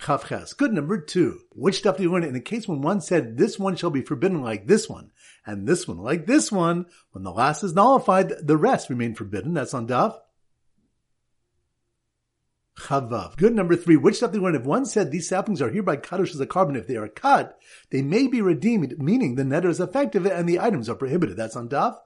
Chavches. 0.00 0.56
Good 0.56 0.72
number 0.72 1.00
two. 1.00 1.40
Which 1.52 1.78
stuff 1.78 1.96
do 1.96 2.02
you 2.02 2.12
learn 2.12 2.24
in 2.24 2.36
a 2.36 2.40
case 2.40 2.68
when 2.68 2.82
one 2.82 3.00
said 3.00 3.36
this 3.36 3.58
one 3.58 3.76
shall 3.76 3.90
be 3.90 4.02
forbidden 4.02 4.42
like 4.42 4.66
this 4.66 4.88
one, 4.88 5.10
and 5.46 5.66
this 5.66 5.88
one 5.88 5.98
like 5.98 6.26
this 6.26 6.52
one? 6.52 6.86
When 7.12 7.24
the 7.24 7.32
last 7.32 7.62
is 7.64 7.74
nullified, 7.74 8.46
the 8.46 8.56
rest 8.56 8.90
remain 8.90 9.14
forbidden. 9.14 9.54
That's 9.54 9.74
on 9.74 9.88
Daf. 9.88 10.18
Chavav. 12.78 13.36
Good 13.36 13.54
number 13.54 13.74
three. 13.74 13.96
Which 13.96 14.16
stuff 14.16 14.32
do 14.32 14.38
you 14.38 14.44
learn 14.44 14.54
if 14.54 14.64
one 14.64 14.84
said 14.84 15.10
these 15.10 15.28
saplings 15.28 15.62
are 15.62 15.70
hereby 15.70 15.96
cut 15.96 16.20
as 16.20 16.38
a 16.38 16.46
korban, 16.46 16.76
if 16.76 16.86
they 16.86 16.96
are 16.96 17.08
cut, 17.08 17.58
they 17.90 18.02
may 18.02 18.26
be 18.26 18.42
redeemed, 18.42 18.98
meaning 18.98 19.34
the 19.34 19.44
neder 19.44 19.70
is 19.70 19.80
effective 19.80 20.26
and 20.26 20.46
the 20.46 20.60
items 20.60 20.90
are 20.90 20.94
prohibited. 20.94 21.38
That's 21.38 21.56
on 21.56 21.70
Daf. 21.70 21.96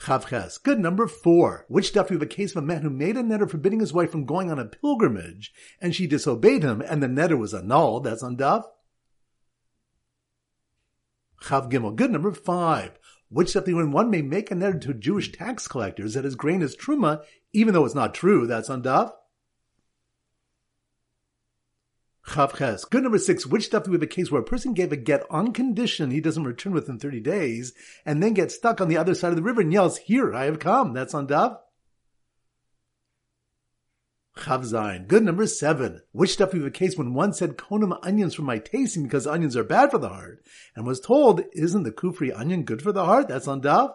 Chavches. 0.00 0.62
Good 0.62 0.78
number 0.78 1.06
four. 1.06 1.64
Which 1.68 1.88
stuff 1.88 2.10
we 2.10 2.16
have 2.16 2.22
a 2.22 2.26
case 2.26 2.50
of 2.50 2.62
a 2.62 2.66
man 2.66 2.82
who 2.82 2.90
made 2.90 3.16
a 3.16 3.22
neder 3.22 3.48
forbidding 3.48 3.80
his 3.80 3.92
wife 3.92 4.10
from 4.10 4.26
going 4.26 4.50
on 4.50 4.58
a 4.58 4.66
pilgrimage, 4.66 5.52
and 5.80 5.94
she 5.94 6.06
disobeyed 6.06 6.62
him, 6.62 6.82
and 6.82 7.02
the 7.02 7.06
neder 7.06 7.38
was 7.38 7.54
annulled. 7.54 8.04
That's 8.04 8.22
on 8.22 8.36
Daf. 8.36 8.64
Chav 11.42 11.70
Gimel. 11.70 11.96
Good 11.96 12.10
number 12.10 12.32
five. 12.32 12.98
Which 13.28 13.50
stuff 13.50 13.66
when 13.66 13.90
one 13.90 14.10
may 14.10 14.22
make 14.22 14.50
a 14.50 14.54
neder 14.54 14.80
to 14.82 14.94
Jewish 14.94 15.32
tax 15.32 15.66
collectors 15.66 16.14
that 16.14 16.24
his 16.24 16.36
grain 16.36 16.62
is 16.62 16.76
truma, 16.76 17.24
even 17.52 17.74
though 17.74 17.84
it's 17.84 17.94
not 17.94 18.14
true. 18.14 18.46
That's 18.46 18.70
on 18.70 18.82
Daf. 18.82 19.12
Chavches. 22.26 22.88
Good 22.90 23.04
number 23.04 23.18
six. 23.18 23.46
Which 23.46 23.66
stuff 23.66 23.84
do 23.84 23.92
we 23.92 23.94
have 23.94 24.02
a 24.02 24.06
case 24.06 24.30
where 24.30 24.40
a 24.40 24.44
person 24.44 24.74
gave 24.74 24.90
a 24.90 24.96
get 24.96 25.22
on 25.30 25.52
condition 25.52 26.10
he 26.10 26.20
doesn't 26.20 26.44
return 26.44 26.72
within 26.72 26.98
30 26.98 27.20
days 27.20 27.72
and 28.04 28.22
then 28.22 28.34
gets 28.34 28.54
stuck 28.54 28.80
on 28.80 28.88
the 28.88 28.96
other 28.96 29.14
side 29.14 29.30
of 29.30 29.36
the 29.36 29.42
river 29.42 29.60
and 29.60 29.72
yells, 29.72 29.98
Here, 29.98 30.34
I 30.34 30.46
have 30.46 30.58
come. 30.58 30.92
That's 30.92 31.14
on 31.14 31.28
Dav. 31.28 31.58
Chavzain. 34.36 35.06
Good 35.06 35.22
number 35.22 35.46
seven. 35.46 36.02
Which 36.12 36.32
stuff 36.32 36.52
we 36.52 36.58
have 36.58 36.68
a 36.68 36.70
case 36.70 36.98
when 36.98 37.14
one 37.14 37.32
said 37.32 37.56
konam 37.56 37.98
onions 38.02 38.34
for 38.34 38.42
my 38.42 38.58
tasting 38.58 39.04
because 39.04 39.26
onions 39.26 39.56
are 39.56 39.64
bad 39.64 39.90
for 39.90 39.98
the 39.98 40.10
heart 40.10 40.44
and 40.74 40.84
was 40.84 41.00
told, 41.00 41.42
Isn't 41.52 41.84
the 41.84 41.92
kufri 41.92 42.36
onion 42.36 42.64
good 42.64 42.82
for 42.82 42.92
the 42.92 43.04
heart? 43.04 43.28
That's 43.28 43.48
on 43.48 43.60
Dav. 43.60 43.92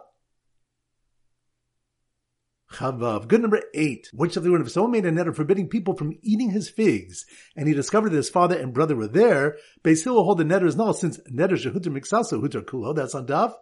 Chavav. 2.72 3.28
Good 3.28 3.42
number 3.42 3.62
eight. 3.74 4.08
Which 4.12 4.36
of 4.36 4.42
the 4.42 4.50
word 4.50 4.62
if 4.62 4.70
someone 4.70 4.92
made 4.92 5.04
a 5.06 5.12
neder 5.12 5.34
forbidding 5.34 5.68
people 5.68 5.96
from 5.96 6.18
eating 6.22 6.50
his 6.50 6.68
figs, 6.68 7.24
and 7.56 7.68
he 7.68 7.74
discovered 7.74 8.10
that 8.10 8.16
his 8.16 8.30
father 8.30 8.58
and 8.58 8.72
brother 8.72 8.96
were 8.96 9.08
there, 9.08 9.56
Beis 9.82 10.04
will 10.06 10.24
hold 10.24 10.38
the 10.38 10.44
neder 10.44 10.66
as 10.66 10.76
null, 10.76 10.94
since 10.94 11.18
neder 11.30 11.52
shehuter 11.52 11.86
mixaso 11.86 12.42
huter 12.42 12.64
kulo. 12.64 12.94
That's 12.94 13.14
on 13.14 13.26
Daf. 13.26 13.54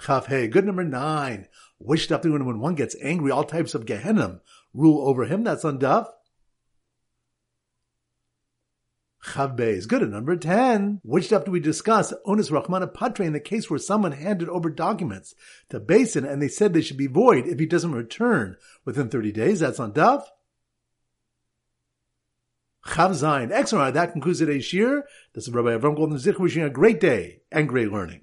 Chav 0.00 0.26
hey. 0.26 0.46
Good 0.46 0.66
number 0.66 0.84
nine. 0.84 1.48
Which 1.78 2.04
stuff 2.04 2.22
do 2.22 2.32
when 2.32 2.60
one 2.60 2.74
gets 2.74 2.96
angry, 3.02 3.30
all 3.30 3.44
types 3.44 3.74
of 3.74 3.86
gehenim 3.86 4.40
rule 4.72 5.08
over 5.08 5.24
him? 5.24 5.44
That's 5.44 5.64
on 5.64 5.78
Daf. 5.78 6.06
Chav 9.26 9.58
is 9.58 9.86
good 9.86 10.02
at 10.02 10.08
number 10.08 10.36
10. 10.36 11.00
Which 11.02 11.26
stuff 11.26 11.44
do 11.44 11.50
we 11.50 11.60
discuss? 11.60 12.14
Onus 12.24 12.50
Rahmana 12.50 12.92
Patre 12.92 13.24
in 13.24 13.32
the 13.32 13.40
case 13.40 13.68
where 13.68 13.78
someone 13.78 14.12
handed 14.12 14.48
over 14.48 14.70
documents 14.70 15.34
to 15.70 15.80
Beis 15.80 16.12
Din 16.12 16.24
and 16.24 16.40
they 16.40 16.48
said 16.48 16.72
they 16.72 16.80
should 16.80 16.96
be 16.96 17.08
void 17.08 17.46
if 17.46 17.58
he 17.58 17.66
doesn't 17.66 17.92
return 17.92 18.56
within 18.84 19.08
30 19.08 19.32
days. 19.32 19.60
That's 19.60 19.80
on 19.80 19.92
Daf. 19.92 20.22
Chav 22.86 23.10
Zayin. 23.10 23.50
Excellent. 23.50 23.94
That 23.94 24.12
concludes 24.12 24.38
today's 24.38 24.64
shiur. 24.64 25.02
This 25.34 25.48
is 25.48 25.52
Rabbi 25.52 25.70
Avram 25.70 25.96
Golden 25.96 26.18
Zich 26.18 26.38
wishing 26.38 26.62
a 26.62 26.70
great 26.70 27.00
day 27.00 27.40
and 27.50 27.68
great 27.68 27.90
learning. 27.90 28.22